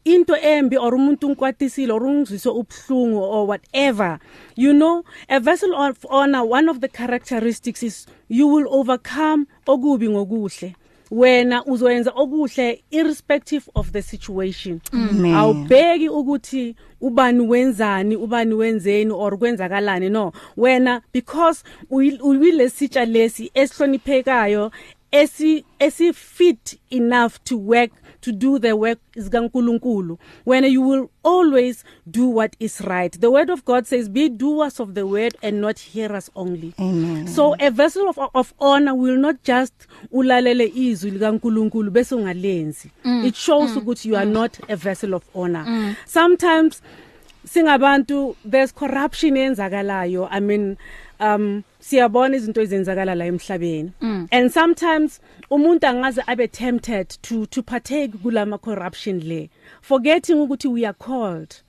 into 0.06 0.34
embi 0.34 0.78
or 0.78 0.94
umuntu 0.94 1.28
unkwatisile 1.28 1.92
or 1.92 2.02
ungizwise 2.04 2.50
ubhlungu 2.50 3.20
or 3.20 3.46
whatever 3.48 4.20
you 4.56 4.74
know 4.74 5.04
a 5.30 5.40
vessel 5.40 5.76
of 5.76 6.06
honor 6.10 6.46
one 6.46 6.70
of 6.70 6.80
the 6.80 6.88
characteristics 6.88 7.84
is 7.84 8.08
you 8.30 8.48
will 8.48 8.68
overcome 8.70 9.46
okubi 9.68 10.10
ngokuhle. 10.10 10.76
Wena 11.12 11.66
uzoyenza 11.66 12.12
okuhle 12.16 12.84
irrespective 12.92 13.64
of 13.76 13.92
the 13.92 14.02
situation 14.02 14.80
Amen. 14.94 15.36
awubheki 15.36 16.10
ukuthi 16.10 16.76
ubani 17.02 17.48
wenzani 17.48 18.16
ubani 18.16 18.54
wenzeni 18.54 19.12
or 19.12 19.38
kwenzakalani 19.38 20.10
no 20.10 20.32
wena 20.58 21.02
because 21.14 21.64
uyilesitsha 21.90 23.06
lesi 23.06 23.52
esihloniphekayo 23.54 24.72
esi 25.12 25.66
esi 25.80 26.14
fit 26.14 26.80
enough 26.90 27.34
to 27.44 27.58
work 27.58 27.92
to 28.22 28.32
do 28.32 28.60
the 28.60 28.76
work 28.76 29.00
zikaNkuluNkulu 29.16 30.18
when 30.46 30.64
you 30.64 30.82
will 30.82 31.10
always 31.24 31.84
do 32.10 32.28
what 32.28 32.56
is 32.60 32.82
right. 32.82 33.20
The 33.20 33.30
word 33.32 33.50
of 33.50 33.66
god 33.66 33.86
says 33.88 34.10
be 34.10 34.30
doers 34.30 34.80
of 34.80 34.94
the 34.94 35.06
word 35.06 35.36
and 35.42 35.62
not 35.62 35.80
hearers 35.80 36.30
only. 36.36 36.74
Amen. 36.80 37.28
so 37.28 37.56
a 37.60 37.70
vessel 37.72 38.10
of 38.10 38.18
of 38.34 38.54
honor 38.60 38.96
will 38.96 39.18
not 39.18 39.36
just 39.44 39.74
ulalele 40.12 40.72
izwi 40.76 41.12
likaNkuluNkulu 41.12 41.92
bese 41.92 42.16
ungalenzi. 42.16 42.92
It 43.26 43.36
shows 43.36 43.76
ukuthi 43.76 44.06
you 44.06 44.16
are 44.16 44.26
not 44.26 44.60
a 44.70 44.76
vessel 44.76 45.14
of 45.14 45.24
honor. 45.36 45.96
Sometimes 46.06 46.82
singabantu 47.48 48.36
there's 48.46 48.72
corruption 48.72 49.36
eyenzakalayo. 49.38 50.28
I 50.32 50.40
mean 50.40 50.78
um 51.20 51.64
siyabona 51.80 52.36
izinto 52.36 52.62
ezenzakala 52.62 53.16
la 53.16 53.26
emhlabeni. 53.26 53.92
And 54.32 54.52
sometimes 54.52 55.20
umuntu 55.52 55.88
angaze 55.88 56.24
abe 56.28 56.48
tempted 56.48 57.10
to 57.22 57.46
to 57.46 57.62
partake 57.62 58.12
kulama 58.24 58.62
corruption 58.62 59.20
le 59.20 59.50
forgetting 59.82 60.38
ukuthi 60.38 60.72
we 60.72 60.86
are 60.86 60.94
called 60.94 61.62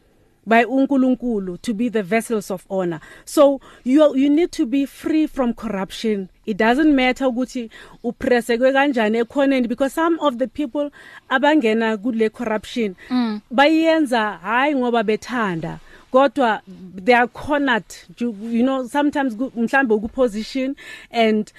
by 0.48 0.64
uNkulunkulu 0.64 1.60
to 1.60 1.74
be 1.74 1.88
the 1.90 2.02
vessels 2.02 2.50
of 2.50 2.64
honor. 2.70 3.00
So 3.24 3.60
you 3.84 4.16
you 4.16 4.30
need 4.30 4.50
to 4.52 4.66
be 4.66 4.86
free 4.86 5.26
from 5.26 5.52
corruption. 5.54 6.30
It 6.46 6.56
doesn't 6.56 6.94
matter 6.94 7.26
ukuthi 7.26 7.70
upressekwe 8.04 8.72
kanjani 8.72 9.18
ekhoneni 9.24 9.68
because 9.68 9.92
some 9.92 10.18
of 10.20 10.38
the 10.38 10.48
people 10.48 10.90
abangena 11.30 11.96
kule 12.02 12.30
corruption 12.30 12.96
mm. 13.10 13.40
bayenza 13.50 14.38
hayi 14.42 14.74
ngoba 14.74 15.02
bethanda. 15.02 15.80
Kodwa 16.10 16.60
they 17.04 17.14
are 17.14 17.26
cornered 17.28 17.84
you, 18.18 18.34
you 18.42 18.62
know 18.62 18.88
sometimes 18.88 19.36
mhlambe 19.56 19.94
ukuposition 19.94 20.74
and 21.10 21.52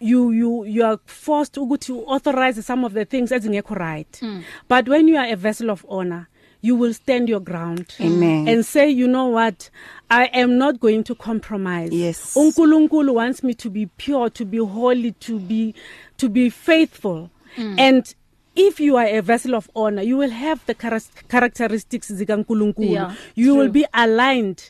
you 0.00 0.32
you 0.32 0.64
you 0.64 0.84
are 0.86 0.98
forced 1.06 1.56
ukuthi 1.56 1.92
authorize 2.06 2.62
some 2.62 2.84
of 2.86 2.92
the 2.92 3.04
things 3.04 3.32
ezingekho 3.32 3.74
right 3.74 4.22
mm. 4.22 4.42
but 4.68 4.88
when 4.88 5.08
you 5.08 5.18
are 5.18 5.32
a 5.32 5.36
vessel 5.36 5.70
of 5.70 5.84
honor 5.88 6.26
you 6.62 6.76
will 6.80 6.94
stand 6.94 7.28
your 7.28 7.40
ground 7.40 7.86
Amen. 8.00 8.48
and 8.48 8.64
say 8.64 8.90
you 8.90 9.06
know 9.06 9.32
what 9.32 9.70
i 10.10 10.24
am 10.32 10.58
not 10.58 10.80
going 10.80 11.02
to 11.02 11.14
compromise 11.14 11.96
Yes. 11.96 12.36
uNkulunkulu 12.36 13.14
wants 13.14 13.42
me 13.44 13.54
to 13.54 13.70
be 13.70 13.86
pure 13.86 14.30
to 14.30 14.44
be 14.44 14.58
holy 14.58 15.12
to 15.12 15.38
be 15.38 15.74
to 16.16 16.28
be 16.28 16.50
faithful 16.50 17.28
mm. 17.56 17.80
and 17.80 18.14
if 18.56 18.80
you 18.80 18.96
are 18.96 19.06
a 19.18 19.20
vessel 19.22 19.54
of 19.54 19.68
honor 19.74 20.02
you 20.02 20.16
will 20.16 20.30
have 20.30 20.60
the 20.66 20.74
char- 20.74 21.00
characteristics 21.28 22.10
zikaNkulunkulu 22.12 22.90
Yeah, 22.92 23.14
you 23.34 23.54
will 23.54 23.66
true. 23.70 23.82
be 23.82 23.86
aligned 23.92 24.62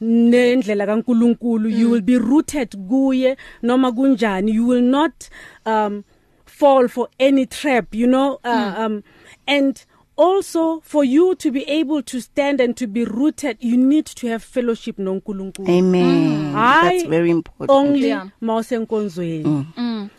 nendlela 0.00 0.86
kaNkulunkulu 0.86 1.68
you 1.70 1.90
will 1.90 2.02
be 2.02 2.18
rooted 2.18 2.68
kuye 2.88 3.36
noma 3.62 3.92
kunjani 3.92 4.52
you 4.54 4.66
will 4.66 4.82
not 4.82 5.28
um 5.66 6.04
fall 6.44 6.88
for 6.88 7.08
any 7.18 7.46
trap 7.46 7.94
you 7.94 8.06
know 8.06 8.38
uh, 8.44 8.50
mm. 8.50 8.78
um 8.86 9.02
and 9.46 9.84
also 10.16 10.80
for 10.80 11.04
you 11.04 11.34
to 11.34 11.50
be 11.50 11.62
able 11.68 12.02
to 12.02 12.20
stand 12.20 12.60
and 12.60 12.76
to 12.76 12.86
be 12.86 13.04
rooted 13.04 13.56
you 13.60 13.76
need 13.76 14.06
to 14.06 14.26
have 14.28 14.42
fellowship 14.42 14.98
noNkulunkulu 14.98 15.68
Amen. 15.68 16.52
Hayi 16.54 16.82
That's 16.82 17.04
very 17.08 17.30
important. 17.30 17.70
only 17.70 18.08
Yeah. 18.08 18.28
mawusenkonzweni 18.40 19.64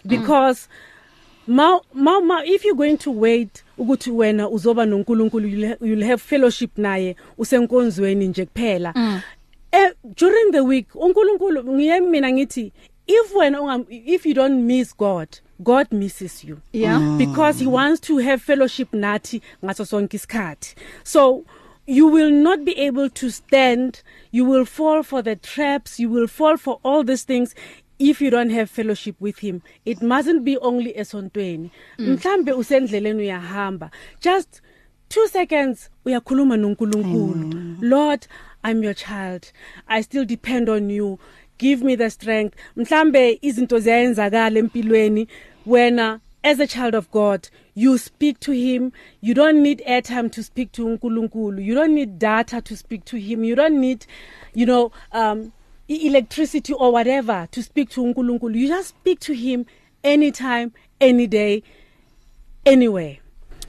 because 0.06 0.68
ma, 0.70 0.76
ma 1.48 1.80
ma 1.94 2.42
if 2.46 2.66
you're 2.66 2.76
going 2.78 2.98
to 2.98 3.12
wait 3.12 3.64
ukuthi 3.78 4.12
wena 4.12 4.50
uzoba 4.50 4.86
noNkulunkulu 4.86 5.48
you'll, 5.48 5.68
ha- 5.70 5.78
you'll 5.86 6.06
have 6.06 6.22
fellowship 6.22 6.78
naye 6.78 7.16
usenkonzweni 7.38 8.28
nje 8.28 8.46
kuphela. 8.46 9.22
Eh 9.72 9.92
during 10.16 10.52
the 10.52 10.62
week 10.64 10.88
uNkulunkulu 10.96 11.64
ngiye 11.64 12.00
mina 12.00 12.32
ngithi 12.32 12.72
if 13.08 13.36
wena 13.36 13.62
ungam 13.62 13.86
if 13.90 14.26
you 14.26 14.34
don't 14.34 14.64
miss 14.64 14.94
God 14.98 15.28
God 15.60 15.88
misses 15.92 16.44
you. 16.44 16.62
Yeah. 16.72 17.00
Mm. 17.00 17.18
because 17.18 17.60
he 17.60 17.66
wants 17.68 18.00
to 18.02 18.18
have 18.20 18.42
fellowship 18.42 18.92
nathi 18.94 19.42
ngaso 19.64 19.86
sonke 19.86 20.18
isikhathi. 20.18 20.76
So 21.04 21.46
you 21.88 22.08
will 22.08 22.30
not 22.30 22.64
be 22.66 22.74
able 22.78 23.10
to 23.10 23.30
stand. 23.32 24.02
You 24.32 24.46
will 24.46 24.66
fall 24.66 25.02
for 25.04 25.24
the 25.24 25.36
traps. 25.36 26.00
You 26.00 26.10
will 26.10 26.28
fall 26.28 26.58
for 26.58 26.80
all 26.84 27.04
these 27.04 27.24
things 27.24 27.56
if 28.00 28.22
you 28.22 28.30
don't 28.30 28.52
have 28.52 28.70
fellowship 28.70 29.16
with 29.20 29.40
him 29.40 29.62
it 29.86 30.02
mustn't 30.02 30.44
be 30.44 30.58
only 30.58 30.94
esontweni. 30.94 31.72
Mhlambe 31.98 32.52
usendleleni 32.52 33.22
uyahamba. 33.22 33.92
Just 34.22 34.62
2 35.10 35.28
seconds 35.28 35.90
uyakhuluma 36.06 36.58
noNkulunkulu. 36.58 37.78
Lord 37.82 38.28
i'm 38.64 38.84
your 38.84 38.94
child. 38.94 39.52
I 39.88 40.02
still 40.02 40.26
depend 40.26 40.70
on 40.70 40.90
you. 40.90 41.20
Give 41.58 41.82
me 41.84 41.96
the 41.96 42.10
strength. 42.10 42.56
Mhlambe 42.76 43.40
izinto 43.42 43.80
ziyenzakala 43.80 44.60
empilweni. 44.60 45.28
Wena 45.66 46.20
as 46.44 46.60
a 46.60 46.68
child 46.68 46.96
of 46.96 47.12
God 47.12 47.50
you 47.76 47.98
speak 47.98 48.40
to 48.40 48.52
him. 48.52 48.92
You 49.22 49.34
don't 49.34 49.62
need 49.62 49.84
airtime 49.88 50.32
to 50.32 50.44
speak 50.44 50.72
to 50.74 50.86
uNkulunkulu. 50.86 51.64
You 51.64 51.76
don't 51.76 51.94
need 51.94 52.20
data 52.20 52.62
to 52.62 52.76
speak 52.76 53.06
to 53.06 53.18
him. 53.18 53.44
You 53.44 53.56
don't 53.56 53.80
need 53.80 54.06
you 54.54 54.66
know 54.66 54.92
um 55.12 55.52
electricity 55.88 56.74
or 56.74 56.92
whatever 56.92 57.48
to 57.52 57.64
speak 57.64 57.90
to 57.92 58.04
uNkulunkulu. 58.04 58.56
You 58.56 58.68
just 58.68 58.90
speak 58.90 59.20
to 59.22 59.34
him 59.34 59.66
anytime 60.04 60.74
any 61.00 61.28
day 61.28 61.64
anywhere. 62.66 63.18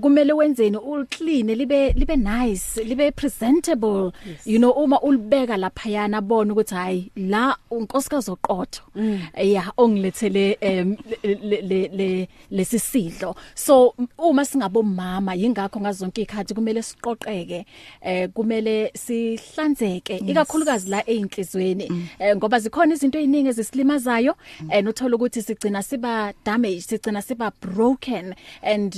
Kumele 0.00 0.32
wenzeni? 0.32 0.76
Ul 0.76 1.06
clean 1.06 1.46
libe 1.46 1.92
libe 1.92 2.16
nice 2.16 2.84
libe 2.84 3.10
presentable. 3.10 4.12
You 4.44 4.58
know 4.58 4.70
uma 4.70 5.00
ulibeka 5.00 5.56
lapha 5.56 5.90
yana 5.90 6.20
bona 6.20 6.52
ukuthi 6.52 6.74
hayi 6.74 7.10
la 7.16 7.56
unkosikazi 7.70 8.30
oqotho. 8.30 8.82
Yeah 9.36 9.72
ongilethele 9.76 10.58
em, 10.60 10.96
le- 11.22 11.34
le 11.42 11.60
le- 11.62 11.88
le 11.88 12.28
lesisidlo 12.50 13.34
so 13.54 13.94
m- 13.98 14.08
uma 14.18 14.44
singabomama 14.44 15.34
yingakho 15.34 15.80
ngazonke 15.80 16.22
ikhathi 16.22 16.54
kumele 16.54 16.82
siqoqeke 16.82 17.66
eh 18.02 18.28
kumele 18.34 18.90
sihlanzeke 19.46 20.16
ikakhulukazi 20.16 20.90
la 20.90 21.00
einhlizweni 21.06 21.86
eh, 22.18 22.36
ngoba 22.36 22.58
zikhona 22.58 22.94
izinto 22.94 23.18
eziningi 23.18 23.48
ezisilimazayo 23.48 24.36
and 24.70 24.88
uthola 24.88 25.16
ukuthi 25.16 25.42
sigcina 25.42 25.82
siba 25.82 26.32
damaged 26.44 26.80
sigcina 26.80 27.22
siba 27.22 27.52
broken 27.60 28.34
and 28.62 28.94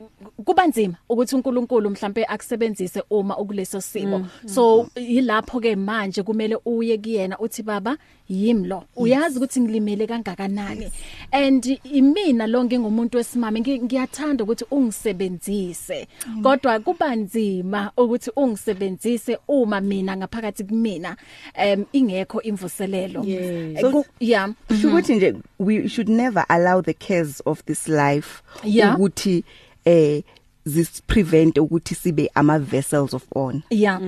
eh, 0.00 0.26
kuba 0.44 0.66
nzima 0.66 0.94
ukuthi 1.08 1.34
uNkulunkulu 1.36 1.90
mhlambe 1.90 2.24
akusebenzise 2.24 3.02
uma 3.10 3.38
ukuleso 3.38 3.80
simo. 3.80 4.26
So 4.46 4.88
yilapho 4.96 5.60
ke 5.60 5.76
manje 5.76 6.22
kumele 6.22 6.56
uye 6.64 6.98
kuyena 6.98 7.38
uthi 7.38 7.62
baba 7.62 7.96
yimi 8.28 8.68
lo. 8.68 8.84
Uyazi 8.96 9.38
ukuthi 9.38 9.60
ngilimele 9.60 10.06
kangakanani. 10.06 10.90
And 11.32 11.64
imina 11.84 12.46
lo 12.46 12.64
ngingumuntu 12.64 13.16
wesimame 13.16 13.60
ngi- 13.60 13.82
ngiyathanda 13.82 14.44
ukuthi 14.44 14.64
ungisebenzise. 14.70 16.08
Kodwa 16.42 16.80
kuba 16.80 17.16
nzima 17.16 17.92
ukuthi 17.96 18.30
ungisebenzise 18.36 19.38
uma 19.48 19.80
mina 19.80 20.16
ngaphakathi 20.16 20.64
kumina 20.64 21.16
em 21.54 21.84
ingekho 21.92 22.42
imvuselelo. 22.42 23.22
Yes. 23.24 23.84
Eh, 23.84 23.90
ku- 23.90 24.04
yeah. 24.20 24.50
Shukuthi 24.80 25.14
nje 25.14 25.34
we 25.58 25.88
should 25.88 26.08
never 26.08 26.44
allow 26.48 26.82
the 26.82 26.94
cares 26.94 27.42
of 27.46 27.64
this 27.64 27.88
life 27.88 28.42
Yeah. 28.64 28.94
ukuthi 28.94 29.44
eh 29.84 30.22
this 30.64 31.02
prevent 31.06 31.58
ukuthi 31.58 31.94
sibe 31.94 32.30
ama 32.34 32.58
vessels 32.58 33.14
of 33.14 33.24
honor. 33.34 33.62
Yeah. 33.70 34.00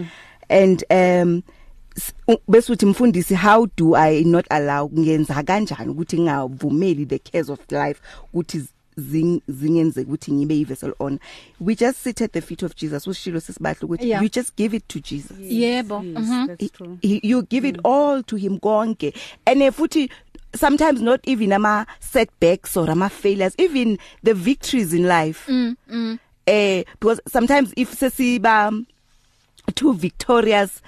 And 0.48 0.84
um 0.90 1.42
bese 2.48 2.72
uthi 2.72 2.86
mfundisi 2.86 3.34
how 3.34 3.66
do 3.76 3.94
i 3.96 4.24
not 4.24 4.46
allow 4.50 4.90
ngenza 4.98 5.42
kanjani 5.42 5.90
ukuthi 5.90 6.18
ngingavumeli 6.20 7.06
the 7.06 7.18
cares 7.18 7.48
of 7.50 7.58
life 7.70 8.00
ukuthi 8.32 8.58
z- 8.58 8.68
zing- 8.98 9.40
zingenze 9.48 10.00
ukuthi 10.00 10.32
ngibe 10.32 10.54
i 10.54 10.64
vessel 10.64 10.94
honor? 10.98 11.18
We 11.60 11.74
just 11.74 11.98
sit 12.02 12.20
at 12.22 12.32
the 12.32 12.40
feet 12.40 12.62
of 12.62 12.74
Jesus. 12.76 13.06
Usishilo 13.06 13.40
sesibahle 13.40 13.78
ukuthi 13.82 14.08
Yeah. 14.08 14.22
you 14.22 14.28
just 14.28 14.56
give 14.56 14.76
it 14.76 14.88
to 14.88 15.00
Jesus. 15.00 15.36
Yebo. 15.40 16.02
Yes, 16.04 16.18
mhm 16.28 16.46
that's 16.46 16.70
true. 16.72 16.98
he, 17.02 17.20
you 17.22 17.42
give 17.42 17.68
it 17.68 17.78
all 17.84 18.22
to 18.22 18.36
him 18.36 18.58
konke. 18.58 19.14
And 19.46 19.62
if 19.62 19.76
futhi 19.76 20.10
sometimes 20.54 21.00
not 21.00 21.20
even 21.24 21.52
ama 21.52 21.86
setbacks 22.00 22.76
or 22.76 22.90
ama 22.90 23.08
failures 23.08 23.54
even 23.58 23.98
the 24.22 24.34
victories 24.34 24.92
in 24.92 25.06
life. 25.06 25.46
Mm, 25.46 25.76
mm. 25.90 26.18
eh 26.46 26.84
because 27.00 27.20
sometimes 27.28 27.72
if 27.76 27.90
sesiba 27.98 28.84
too 29.74 29.94
victorious 29.94 30.80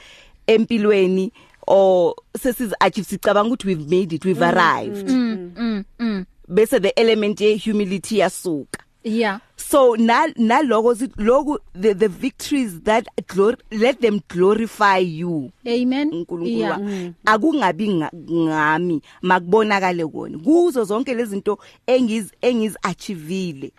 empilweni 0.48 1.30
or 1.66 2.14
sesiz 2.36 2.72
achieve 2.80 3.06
sicabanga 3.06 3.50
ukuthi 3.50 3.64
we've 3.66 3.88
made 3.90 4.12
it 4.12 4.24
we've 4.24 4.42
arrived. 4.42 5.08
mm 5.08 5.84
mm 5.98 6.26
bese 6.48 6.80
the 6.82 6.98
element 6.98 7.40
ye 7.40 7.56
humility 7.56 8.16
yasuka. 8.18 8.80
Yeah. 9.04 9.38
So 9.56 9.94
na 9.96 10.26
naloko 10.36 10.94
loku 11.16 11.58
the, 11.74 11.94
the 11.94 12.08
victories 12.08 12.80
that 12.82 13.06
glor 13.26 13.56
let 13.70 14.00
them 14.00 14.20
glorify 14.28 14.98
you 14.98 15.52
amen. 15.66 16.10
uNkulunkulu 16.10 16.46
yeah. 16.46 16.78
wa- 16.80 17.12
akungabi 17.34 17.88
nga- 17.88 18.10
ngami 18.14 19.02
makubonakale 19.22 20.06
kona. 20.06 20.38
Kuzo 20.38 20.84
zonke 20.84 21.14
lezi 21.14 21.30
zinto 21.30 21.58
engiz 21.86 22.32
engiz 22.42 22.76
achievile 22.82 23.72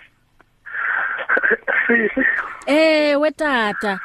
Sisi. 1.86 2.20
eh 2.66 3.20
wetata 3.20 4.00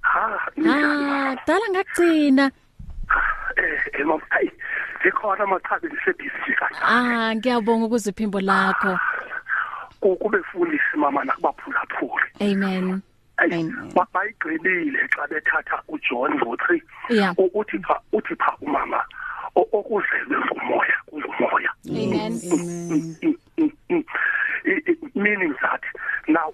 Ha, 0.00 0.38
njani? 0.56 0.84
ah 0.84 1.36
dala 1.46 1.68
ngakugcina 1.70 2.50
Eh, 3.92 4.06
mama, 4.06 4.22
hayi. 4.28 4.50
Zikhona 5.02 5.44
amachabi 5.44 5.88
ngisebhizi 5.88 6.52
kahle. 6.58 6.78
ah 6.82 7.34
ngiyabonga 7.36 7.86
ukuzwa 7.86 8.12
iphimbo 8.12 8.40
lakho 8.40 8.98
Ku- 10.00 10.16
Kube 10.16 10.38
fundisi 10.52 10.96
mama 10.96 11.24
nakubaphulaphuli. 11.24 12.24
amen 12.40 12.62
Ayi, 12.62 12.64
Amen. 12.76 12.90
ba- 12.90 13.00
bayigqibile 14.12 15.00
xa 15.14 15.26
bethatha 15.30 15.82
uJohn 15.88 16.32
ngo3. 16.40 16.80
Yeah. 17.10 17.34
Uthi 17.38 17.78
pha 17.86 18.00
uthi 18.12 18.34
pha 18.36 18.56
umama 18.60 19.02
okuzelwe 19.56 20.36
ngumoya, 20.38 20.96
kungumoya. 21.10 21.70
amen. 21.88 22.40
Mm, 22.42 23.16
mm, 23.22 23.72
mm. 23.90 24.04
Meaning 25.14 25.54
that 25.62 25.80
now 26.28 26.52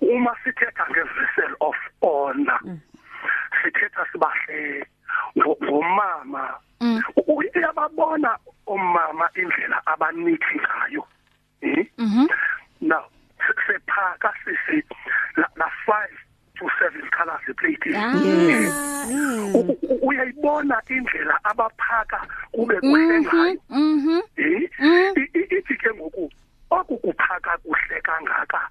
uma 0.00 0.34
sithetha 0.44 0.84
ngevessel 0.90 1.52
of 1.60 1.74
honor 2.02 2.58
sithetha 3.62 4.04
sibahle 4.12 4.84
ngo- 5.36 5.56
ngomama 5.62 6.54
uyababona 7.26 8.36
omama 8.66 9.28
indlela 9.36 9.80
abanithi 9.86 10.58
ngayo 10.60 11.04
eh 11.62 11.86
now 12.80 13.04
se- 13.38 13.62
sephaka 13.66 14.32
sisi 14.44 14.82
la 15.36 15.70
5 15.86 16.08
7 16.78 17.10
colors 17.16 17.42
U- 19.54 19.78
u- 19.82 19.98
uyayibona 20.08 20.82
indlela 20.88 21.38
abaphaka 21.44 22.26
kube 22.52 22.80
kuhle 22.80 23.20
ngayo. 23.20 23.60
mhm 23.70 24.20
eh 24.36 24.68
I- 25.16 25.30
i- 25.38 25.48
ithi 25.58 25.74
ke 25.76 25.90
ngoku 25.94 26.30
okukuphaka 26.70 27.58
kuhle 27.62 28.00
kangaka 28.02 28.68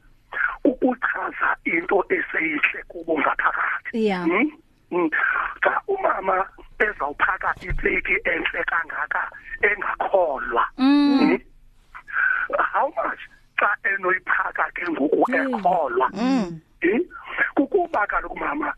ukuchaza 0.64 1.56
into 1.66 2.04
eseyihle 2.10 2.84
kubo 2.88 3.18
ngaphakathi. 3.20 4.06
Yeah. 4.08 4.26
Hmm? 4.26 4.50
Hmm. 4.90 5.10
xa 5.64 5.82
umama 5.88 6.46
ezawuphaka 6.80 7.54
iplate 7.62 8.16
enhle 8.26 8.64
kangaka 8.66 9.32
engakholwa. 9.62 10.66
Hmm? 10.78 11.38
how 12.74 12.88
much 12.98 13.22
xa 13.60 13.70
enoyiphaka 13.90 14.66
ke 14.76 14.84
ngoku 14.92 15.26
ekholwa? 15.32 16.08
Kukuba 17.92 18.08
kaloku 18.08 18.36
mama 18.40 18.74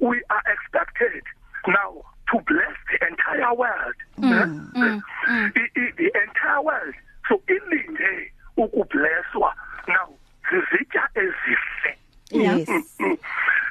we 0.00 0.22
are 0.30 0.42
expected 0.52 1.22
now 1.66 2.02
to 2.30 2.38
bless 2.46 2.76
the 2.90 3.06
entire 3.06 3.54
world 3.54 3.94
eh? 4.22 4.46
I- 4.76 5.70
i- 5.76 5.92
the 5.96 6.10
entire 6.22 6.60
world 6.62 6.94
so 7.28 7.40
ilinde 7.48 8.32
ukublesswa 8.56 9.54
now 9.88 10.18
zizitya 10.50 11.08
ezihle 11.14 11.98
yes 12.30 12.68
Mm. 13.00 13.16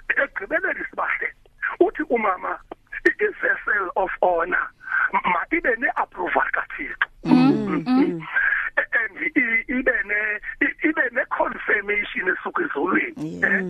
ekugqibeleni 0.09 0.85
sibahle 0.89 1.33
uthi 1.79 2.03
umama 2.09 2.59
i- 3.05 3.23
i-vessel 3.23 3.89
of 3.95 4.11
honor 4.21 4.67
ma 5.13 5.45
ibe 5.51 5.75
ne-approval 5.77 6.51
kathixo 6.51 7.07
Mm. 7.23 8.21
and 8.77 9.17
i- 9.35 9.65
ibe 9.67 9.93
ne- 10.05 10.39
i- 10.61 10.87
ibe 10.89 11.01
ne-confirmation 11.11 12.29
esuka 12.29 12.63
ezulwini 12.63 13.43
eh? 13.43 13.65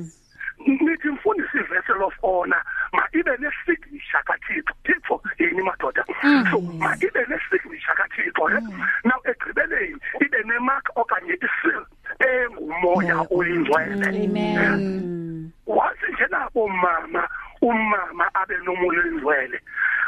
nithi 0.68 1.08
mfundisi 1.10 1.58
i-vessel 1.58 2.02
of 2.04 2.14
honor 2.22 2.64
ma 2.94 3.04
ibe 3.14 3.32
ne-signature 3.38 4.24
kathixo 4.26 4.74
thixo 4.84 5.22
yini 5.40 5.62
madoda 5.62 6.06
so 6.52 6.62
ma 6.62 6.96
ibe 6.96 7.26
ne-signature 7.30 7.96
kathixo 7.96 8.50
eh? 8.50 8.62
now 9.04 9.20
ekugqibeleni 9.26 9.98
ibe 10.22 10.44
ne-mark 10.46 10.90
okanye 10.96 11.34
isil 11.34 11.86
engumoya 12.20 13.26
oyingcwele 13.30 14.08
amen 14.10 15.52
wathi 15.68 16.12
nje 16.14 16.28
nabo 16.30 16.68
mama 16.68 17.28
umama 17.62 18.30
abe 18.34 18.58
nomoya 18.58 19.00
oyingcwele 19.02 19.60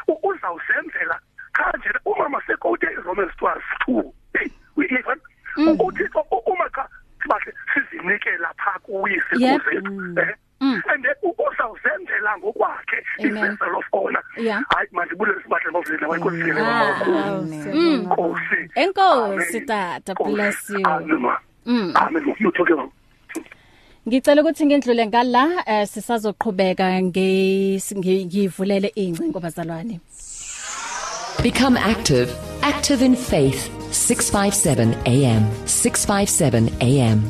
u- 0.08 0.20
uzawusenzela 0.30 1.20
kanje 1.54 1.90
umama 2.06 2.42
sekote 2.48 2.86
iRomans 2.92 3.32
12:2 3.42 4.12
hey 4.34 4.48
uyiva 4.78 5.16
uthixo 5.80 6.20
u- 6.32 6.44
uma 6.52 6.70
cha 6.70 6.88
sibahle 7.22 7.54
sizinikela 7.74 8.54
pha 8.58 8.80
kuye 8.80 9.22
Yep. 9.38 9.62
sikuzethu 9.64 10.20
eh 10.20 10.36
and 10.62 11.04
then 11.04 11.16
u- 11.24 11.36
uzawuzenzela 11.52 12.38
ngokwakhe 12.38 13.04
Amen. 13.20 13.38
i-vessel 13.38 13.76
of 13.76 13.86
honor 13.92 14.24
Yeah. 14.38 14.64
hayi 14.76 14.88
manje 14.92 15.16
bulele 15.16 15.42
sibahle 15.44 15.72
ngokuzela 15.72 16.08
wayikhosini 16.08 16.60
Ah. 16.60 17.42
Nkosi. 17.98 18.67
Enkosi, 18.78 19.66
tata. 19.66 20.14
Bless 20.14 20.70
you. 20.70 21.18
Ma. 21.18 21.38
Amen. 21.66 22.36
You 22.40 22.52
talk 22.52 22.70
about 22.70 22.92
Ngicela 24.08 24.42
ukuthi 24.42 24.66
ngindlule 24.66 25.08
ngala 25.08 25.64
eh, 25.66 25.88
sisazoqhubeka 25.88 27.02
ngivulele 27.02 28.88
incingo 28.96 29.40
bazalwane 29.40 30.00
Become 31.44 31.78
active. 31.78 32.30
Active 32.62 33.02
in 33.02 33.16
Faith. 33.16 33.70
657 33.92 34.94
AM. 35.06 35.44
657 35.66 36.70
AM. 36.82 37.22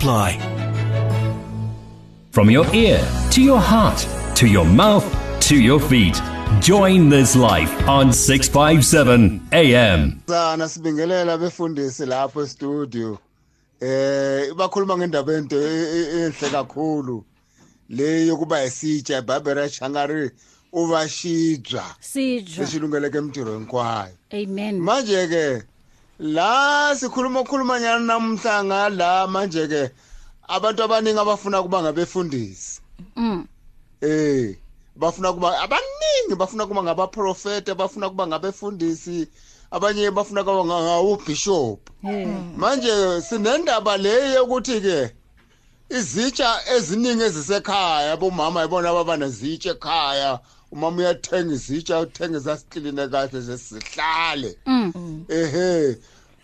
apply. 0.00 0.38
From 2.30 2.50
your 2.50 2.66
ear 2.74 3.00
to 3.32 3.40
your 3.42 3.58
heart 3.60 4.06
to 4.36 4.46
your 4.46 4.64
mouth 4.66 5.06
to 5.48 5.56
your 5.56 5.80
feet. 5.80 6.20
Join 6.60 7.08
this 7.08 7.34
life 7.36 7.72
on 7.88 8.12
657 8.12 9.40
AM. 9.52 10.20
sana 10.28 10.68
sibingelela 10.68 11.38
befundisi 11.38 12.06
lapho 12.06 12.42
e-studio 12.42 13.18
eh 13.80 14.52
bakhuluma 14.56 14.96
ngendaba 14.98 15.32
ento 15.32 15.56
enhle 15.56 16.48
kakhulu 16.50 17.24
le 17.88 18.26
yokuba 18.26 18.64
isitsha 18.64 19.22
babera 19.22 19.68
changari 19.68 20.30
ubashidwa 20.72 21.84
Sijwa. 22.00 22.66
sishilungeleke 22.66 23.18
emtirweni 23.18 23.66
kwayo 23.66 24.12
Amen. 24.32 24.78
manje 24.80 25.26
ke 25.28 25.62
la 26.18 26.94
sikhuluma 26.96 27.40
ukukhuluma 27.40 27.80
nyana 27.80 27.98
namhla 27.98 28.64
ngala 28.64 29.26
manje 29.26 29.68
ke 29.68 29.90
abantu 30.48 30.82
abaningi 30.82 31.18
abafuna 31.18 31.62
kuba 31.62 31.82
ngabefundisi. 31.82 32.80
Mm. 33.16 33.46
eh 34.00 34.56
bafuna 34.96 35.32
kuba 35.32 35.60
abaningi 35.60 36.34
bafuna 36.36 36.66
kuba 36.66 36.82
ngabaprofete 36.82 37.74
bafuna 37.74 38.08
kuba 38.08 38.26
ngabefundisi 38.26 39.28
abanye 39.70 40.10
bafuna 40.10 40.44
kuba 40.44 40.64
ngawubishop 40.64 41.80
manje 42.56 43.20
sinendaba 43.20 43.96
le 43.96 44.34
yokuthi 44.34 44.80
ke 44.80 45.12
izitsha 45.90 46.48
eziningi 46.76 47.22
ezisekhaya 47.22 48.12
abomama 48.12 48.64
ibona 48.64 48.90
ababana 48.90 49.28
zitshe 49.28 49.70
ekhaya 49.70 50.40
umama 50.76 50.96
uyathenga 50.96 51.54
izitsha 51.54 52.00
uthenga 52.00 52.38
zasikline 52.38 53.08
kahle 53.08 53.40
zesihlale 53.40 54.58
ehe. 55.28 55.96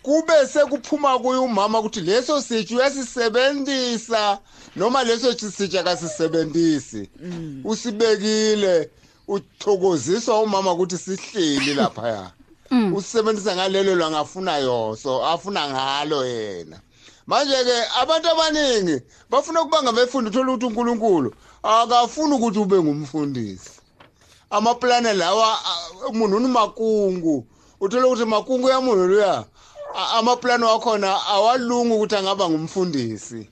Kube 0.02 0.46
sekuphuma 0.46 1.18
kuye 1.18 1.38
umama 1.38 1.78
ukuthi 1.78 2.00
leso 2.00 2.40
sitsha 2.40 2.76
uyasisebenzisa 2.76 4.38
noma 4.76 5.04
leso 5.04 5.32
sitsha 5.38 5.82
kasisebenzisi 5.82 7.10
usibekile 7.64 8.90
uthokoziswa 9.28 10.40
umama 10.42 10.72
ukuthi 10.72 10.98
sihleli 10.98 11.74
lapha 11.74 12.32
usebenzisa 12.94 13.56
ngalelo 13.56 13.94
langafuna 13.94 14.56
yoso 14.56 15.26
afuna 15.26 15.68
ngalo 15.68 16.26
yena. 16.26 16.80
Manje 17.26 17.64
ke 17.64 17.76
abantu 18.00 18.28
abaningi 18.30 19.02
bafuna 19.30 19.62
ukuba 19.62 19.82
ngabefundi 19.82 20.30
uthola 20.30 20.52
ukuthi 20.52 20.66
uNkulunkulu 20.66 21.34
akafuni 21.62 22.34
ukuthi 22.34 22.58
ube 22.58 22.76
ngumfundisi. 22.82 23.81
Amaplane 24.52 25.12
lawa 25.12 25.58
a- 25.64 26.08
umuntu 26.08 26.36
umakungu 26.36 27.46
uthola 27.80 28.06
ukuthi 28.06 28.24
makungu 28.24 28.68
ya 28.68 28.80
munhu 28.80 29.06
luya 29.06 29.44
a- 29.96 30.18
amaplane 30.18 30.64
wakhona 30.64 31.26
awalungi 31.26 31.92
ukuthi 31.94 32.16
angaba 32.16 32.50
ngumfundisi 32.50 33.48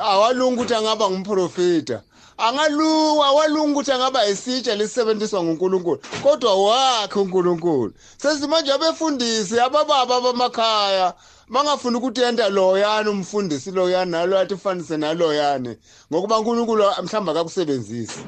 awalungi 0.00 0.54
ukuthi 0.54 0.74
angaba 0.74 1.10
ngumprofita 1.10 2.02
angalungi 2.38 3.22
awalungi 3.22 3.72
ukuthi 3.72 3.92
angaba 3.92 4.26
isitsha 4.26 4.74
lisebenziswa 4.74 5.42
nguNkulunkulu 5.44 6.00
kodwa 6.22 6.54
wakhe 6.66 7.18
uNkulunkulu 7.18 7.92
sesimanje 8.18 8.72
abefundisi 8.72 9.60
abababa 9.60 10.20
bamakhaya 10.20 11.14
bangafuni 11.48 11.96
ukuthi 11.96 12.20
yenda 12.20 12.48
loyana 12.48 13.10
umfundisi 13.10 13.70
loyana 13.70 14.18
nalo 14.18 14.38
athi 14.38 14.56
fanise 14.56 14.96
naloyane 14.96 15.78
ngokuba 16.12 16.38
uNkulunkulu 16.38 16.84
mhlamba 17.02 17.32
akakusebenzisi 17.32 18.20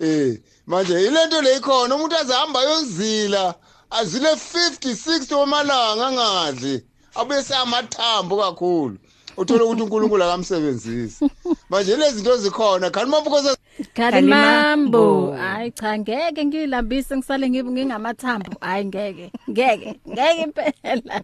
eh 0.00 0.38
manje 0.70 0.94
ilento 1.06 1.42
leyikhona 1.42 1.94
umuntu 1.94 2.16
azihamba 2.16 2.62
yozila 2.62 3.54
azile 3.90 4.28
50 4.28 4.92
60 4.92 5.34
wamalanga 5.34 6.06
angadli 6.06 6.84
abuye 7.14 7.42
seyamathambo 7.42 8.36
kakhulu 8.42 8.96
uthola 9.36 9.64
ukuthi 9.64 9.82
uNkulunkulu 9.82 10.24
akamsebenzisi 10.24 11.24
manje 11.70 11.96
lezi 11.96 12.16
zinto 12.16 12.36
zikhona 12.36 12.90
kanti 12.90 13.10
mabukosa 13.10 13.56
Kalimambo. 13.94 15.32
Hayi 15.32 15.70
cha 15.70 15.98
ngeke 15.98 16.44
ngilambise 16.44 17.16
ngisale 17.16 17.50
ngibe 17.50 17.70
ngingamathambo. 17.70 18.52
Hayi 18.60 18.84
ngeke. 18.84 19.32
Ngeke. 19.50 20.00
Ngeke 20.08 20.42
impela. 20.42 21.22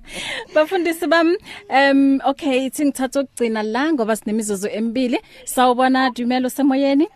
Bafundisi 0.54 1.06
bam 1.06 1.36
um 1.70 2.20
okay 2.24 2.66
ithi 2.66 2.84
ngithatha 2.84 3.20
ukugcina 3.20 3.62
la 3.62 3.92
ngoba 3.92 4.16
sinemizuzu 4.16 4.68
emibili. 4.68 5.20
Sawubona 5.44 6.10
Dumelo 6.10 6.50
semoyeni. 6.50 7.08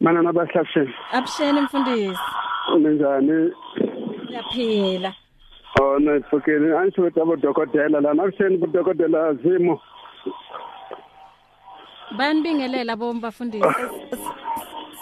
Mana 0.00 0.22
nabahlasheni 0.22 0.94
Abusheni 1.12 1.60
mfundisi. 1.60 2.18
unenjani 2.74 3.52
Yaphila. 4.28 5.14
oh 5.80 5.98
nayifukile 5.98 6.78
ansho 6.78 7.02
ukuthi 7.02 7.20
abodokotela 7.20 8.00
lana 8.00 8.22
akusheni 8.22 8.56
budokotela 8.56 9.34
zimo 9.34 9.80
Banibingelela 12.18 12.96
bomba 12.96 13.28
bafundisi. 13.28 13.64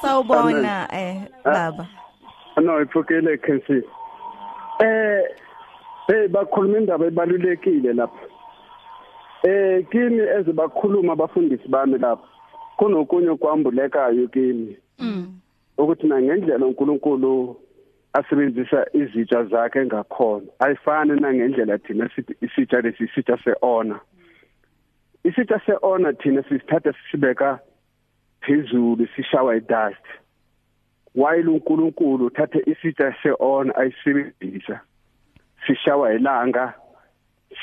Sawubona 0.03 0.89
eh 0.93 1.23
baba. 1.45 1.87
no 2.63 2.83
ifukile 2.83 3.39
kensi 3.39 3.83
eh 4.81 5.23
hey 6.07 6.29
bakhuluma 6.29 6.79
indaba 6.79 7.07
ebalulekile 7.07 7.93
lapha 7.93 8.27
eh 9.43 9.87
kimi 9.91 10.19
ezibakhuluma 10.39 11.13
abafundisi 11.13 11.69
bami 11.69 11.99
lapha 11.99 12.27
kunokunye 12.77 13.37
kwambulekayo 13.37 14.29
kimi 14.29 14.77
Mm. 14.77 14.88
Ukuthi 15.79 16.07
na 16.07 16.21
ngendlela 16.23 16.67
uNkulunkulu 16.67 17.57
asebenzisa 18.13 18.87
izitsha 18.93 19.45
zakhe 19.45 19.87
ngakhona. 19.87 20.47
Ayifani 20.59 21.21
na 21.21 21.35
ngendlela 21.35 21.79
thina 21.79 22.09
sithi 22.15 22.35
isitsha 22.41 22.81
lesi 22.81 23.05
isitsha 23.05 23.39
seona 23.45 24.01
isitsha 25.25 25.61
seona 25.67 26.13
thina 26.13 26.43
sisithatha 26.43 26.93
sisibeka 26.93 27.59
phezulu 28.41 29.07
sishawa 29.17 29.57
idust. 29.57 30.05
While 31.15 31.49
uNkulunkulu 31.49 32.27
uthathe 32.27 32.59
isitsha 32.67 33.15
seona 33.23 33.75
ayisebenzisa 33.77 34.81
sishawa 35.67 36.13
ilanga 36.15 36.75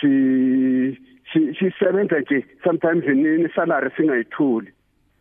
si 0.01 0.97
si- 1.33 1.53
sisebenza 1.59 2.19
nje 2.19 2.45
sometimes 2.63 3.05
nini 3.07 3.49
salary 3.55 3.91
singayithuli. 3.97 4.71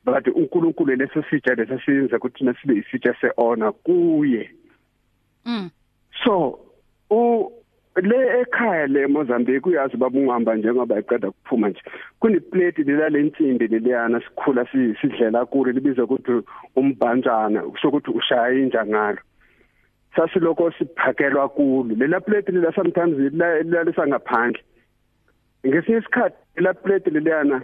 But 0.04 0.26
uNkulunkulu 0.26 0.96
leso 0.96 1.22
sitsha 1.30 1.54
lesasenza 1.54 2.16
ukuthi 2.16 2.38
thina 2.38 2.54
sibe 2.54 2.74
isitsha 2.74 3.14
seona 3.20 3.72
kuye. 3.72 4.50
Mm. 5.46 5.70
so 6.24 6.58
u 7.10 7.50
le 8.02 8.40
ekhaya 8.40 8.86
le 8.86 9.06
Mozambique 9.06 9.66
uyazi 9.66 9.96
babungihamba 9.96 10.54
njengoba 10.54 10.98
iqeda 10.98 11.30
kuphuma 11.30 11.68
nje. 11.68 11.80
Kuneplate 12.20 12.82
lela 12.82 13.08
lensimbi 13.08 13.66
leliyana 13.68 14.20
sikhula 14.20 14.66
si- 14.72 14.94
sidlela 15.00 15.46
kulo 15.46 15.72
libizwa 15.72 16.04
ukuthi 16.04 16.32
umbhanjana 16.76 17.62
sokuthi 17.82 18.10
ushaya 18.10 18.58
inja 18.58 18.86
ngalo 18.86 19.18
sasiloko 20.16 20.70
siphakelwa 20.72 21.48
kulo. 21.48 21.94
Lela 21.96 22.20
plate 22.20 22.52
lela 22.52 22.72
sometimes 22.72 23.16
lilalisa 23.18 24.06
ngaphandle. 24.06 24.62
Ngesinye 25.66 25.98
isikhathi 25.98 26.36
lela 26.56 26.74
plate 26.74 27.10
leliyana 27.10 27.62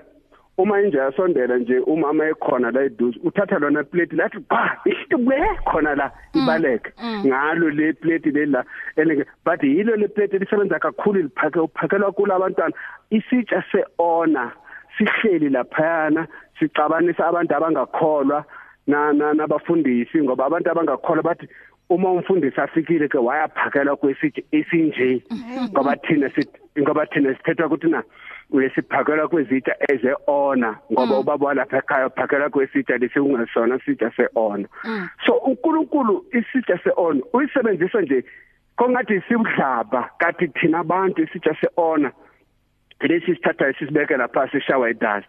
uma 0.62 0.80
inja 0.80 1.02
yasondela 1.02 1.56
nje 1.58 1.78
umama 1.78 2.24
ekhona 2.28 2.70
la 2.70 2.82
eduze 2.84 3.18
uthatha 3.24 3.58
lona 3.58 3.84
plate 3.84 4.16
lathi 4.16 4.38
ba 4.50 4.76
isitube 4.84 5.36
khona 5.64 5.94
la 5.94 6.10
ibaleke. 6.34 6.90
ngalo 7.26 7.70
le 7.70 7.92
plate 7.92 8.30
lela 8.30 8.64
elenge 8.96 9.24
but 9.44 9.62
yilo 9.62 9.96
le 9.96 10.08
plate 10.08 10.38
lisebenza 10.38 10.78
kakhulu 10.78 11.22
liphake 11.22 11.58
uphakelwa 11.60 12.12
kulo 12.12 12.34
abantwana. 12.34 12.74
Isitsha 13.10 13.64
seona 13.72 14.52
sihleli 14.98 15.48
laphayana 15.48 16.26
sicabanisa 16.58 17.26
abantu 17.26 17.54
abangakholwa 17.56 18.44
na 18.86 19.12
na- 19.12 19.34
nabafundisi 19.34 20.22
ngoba 20.22 20.46
abantu 20.46 20.70
abangakholwa 20.70 21.22
bathi 21.22 21.48
uma 21.90 22.10
umfundisi 22.12 22.60
afikile 22.60 23.08
ke 23.08 23.18
wayaphakelwa 23.18 23.96
kwesithi 23.96 24.44
esinje. 24.52 25.22
Ngoba 25.72 25.96
thina 25.96 26.28
sithi 26.30 26.59
ngoba 26.78 27.06
thina 27.06 27.34
sithetha 27.34 27.66
ukuthi 27.66 27.86
na 27.90 28.02
uyesiphakelwa 28.50 29.28
kwezitsha 29.28 29.74
eze 29.92 30.14
ona 30.26 30.76
ngoba 30.92 31.18
ubaba 31.18 31.46
walapha 31.46 31.78
ekhaya 31.78 32.06
uphakelwa 32.06 32.50
kwesitsha 32.50 32.98
lesingasona 32.98 33.78
sitsha 33.84 34.10
seona. 34.16 34.68
So 35.26 35.32
uNkulunkulu 35.32 36.24
isitsha 36.32 36.78
seona 36.84 37.20
uyisebenzisa 37.32 38.00
nje 38.00 38.24
kongathi 38.76 39.20
sibudlaba 39.28 40.10
kathi 40.18 40.48
thina 40.48 40.78
abantu 40.78 41.22
isitsha 41.22 41.56
seona 41.60 42.12
lesi 43.00 43.34
sithatha 43.34 43.72
sisibeke 43.72 44.16
lapha 44.16 44.48
sishawa 44.52 44.90
idust. 44.90 45.28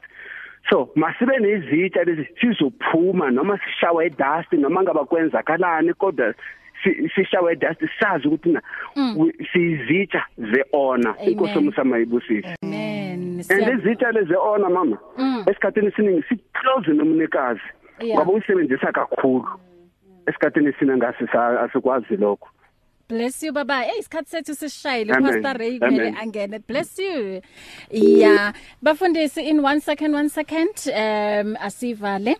So 0.69 0.89
masibe 0.95 1.37
nezitsha 1.39 2.03
lezi 2.03 2.27
sizophuma 2.41 3.31
noma 3.31 3.57
sishawa 3.57 4.05
idust 4.05 4.53
noma 4.53 4.83
ngaba 4.83 5.05
kwenzakalani 5.05 5.93
kodwa 5.93 6.33
sishawe 7.15 7.55
dust 7.55 7.81
sazi 7.99 8.27
ukuthi 8.27 8.49
na 8.49 8.61
sizitsha 9.53 10.25
ze 10.37 10.63
honor 10.71 11.15
inkosi 11.25 11.57
umsama 11.57 11.99
ibusisi 11.99 12.55
amen. 12.63 13.43
And 13.49 13.79
izitsha 13.79 14.11
leze 14.11 14.35
honor 14.35 14.69
mama 14.69 14.97
esikhathini 15.47 15.91
siningi 15.91 16.23
si 16.29 16.35
close 16.53 16.93
nomnikazi 16.93 17.61
ngoba 18.05 18.31
uyisebenzisa 18.31 18.91
kakhulu. 18.91 19.47
Esikhathini 20.27 20.73
sina 20.79 20.97
ngase 20.97 21.25
asikwazi 21.59 22.17
lokho. 22.17 22.47
Bless 23.09 23.43
you 23.43 23.51
baba. 23.51 23.81
Hey 23.81 23.99
isikhathi 23.99 24.29
sethu 24.29 24.55
sishayile 24.55 25.13
Pastor 25.13 25.57
Ray 25.57 25.79
vele 25.79 26.13
angene. 26.21 26.59
Bless 26.67 26.99
you. 26.99 27.41
Yeah. 27.91 28.53
Bafundisi 28.81 29.43
in 29.43 29.61
1 29.61 29.79
second 29.81 30.13
1 30.13 30.29
second. 30.29 30.87
Um 30.87 31.57
asivale. 31.57 32.35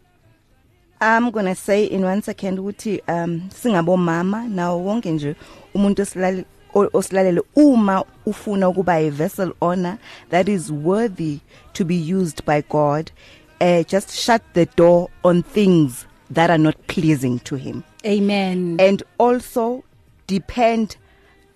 I'm 1.02 1.32
going 1.32 1.47
to 1.47 1.56
say 1.56 1.86
in 1.86 2.04
one 2.04 2.22
second 2.22 2.60
ukuthi 2.60 3.02
um 3.08 3.49
singabomama. 3.49 4.47
Nawo 4.47 4.84
wonke 4.86 5.12
nje 5.12 5.36
umuntu 5.74 6.02
osilale 6.02 6.45
osilalele 6.74 7.41
uma 7.56 8.06
ufuna 8.26 8.70
ukuba 8.70 8.95
a 8.95 9.10
vessel 9.10 9.54
honor 9.62 9.97
that 10.30 10.47
is 10.47 10.72
worthy 10.72 11.39
to 11.74 11.84
be 11.84 11.95
used 11.95 12.45
by 12.45 12.62
God 12.62 13.12
uh, 13.60 13.84
just 13.84 14.12
shut 14.12 14.41
the 14.54 14.66
door 14.76 15.10
on 15.24 15.43
things 15.43 16.06
that 16.30 16.49
are 16.49 16.58
not 16.58 16.76
pleasing 16.88 17.39
to 17.39 17.56
him. 17.56 17.84
Amen. 18.06 18.78
And 18.80 19.04
also 19.18 19.84
depend 20.28 20.97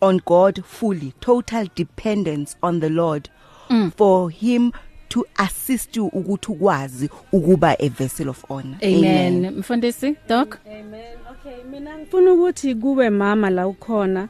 on 0.01 0.21
God 0.25 0.65
fully 0.65 1.13
total 1.21 1.67
dependence 1.75 2.55
on 2.61 2.79
the 2.79 2.89
Lord 2.89 3.29
mm. 3.69 3.93
for 3.93 4.29
him 4.29 4.73
to 5.09 5.25
assist 5.35 5.97
you 5.97 6.07
ukuthi 6.07 6.51
ukwazi 6.51 7.09
ukuba 7.31 7.75
a 7.79 7.89
vessel 7.89 8.29
of 8.29 8.51
honor. 8.51 8.77
Amen. 8.81 9.51
Mfundisi 9.57 10.15
doc? 10.29 10.57
Amen. 10.65 11.17
Okay 11.31 11.63
mina 11.71 11.97
ngifuna 11.97 12.33
ukuthi 12.33 12.75
kube 12.75 13.09
mama 13.09 13.49
la 13.49 13.67
ukhona 13.67 14.27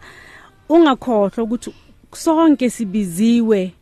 ungakhohlwa 0.70 1.44
ukuthi 1.44 1.74
sonke 2.12 2.70
sibiziwe 2.70 3.74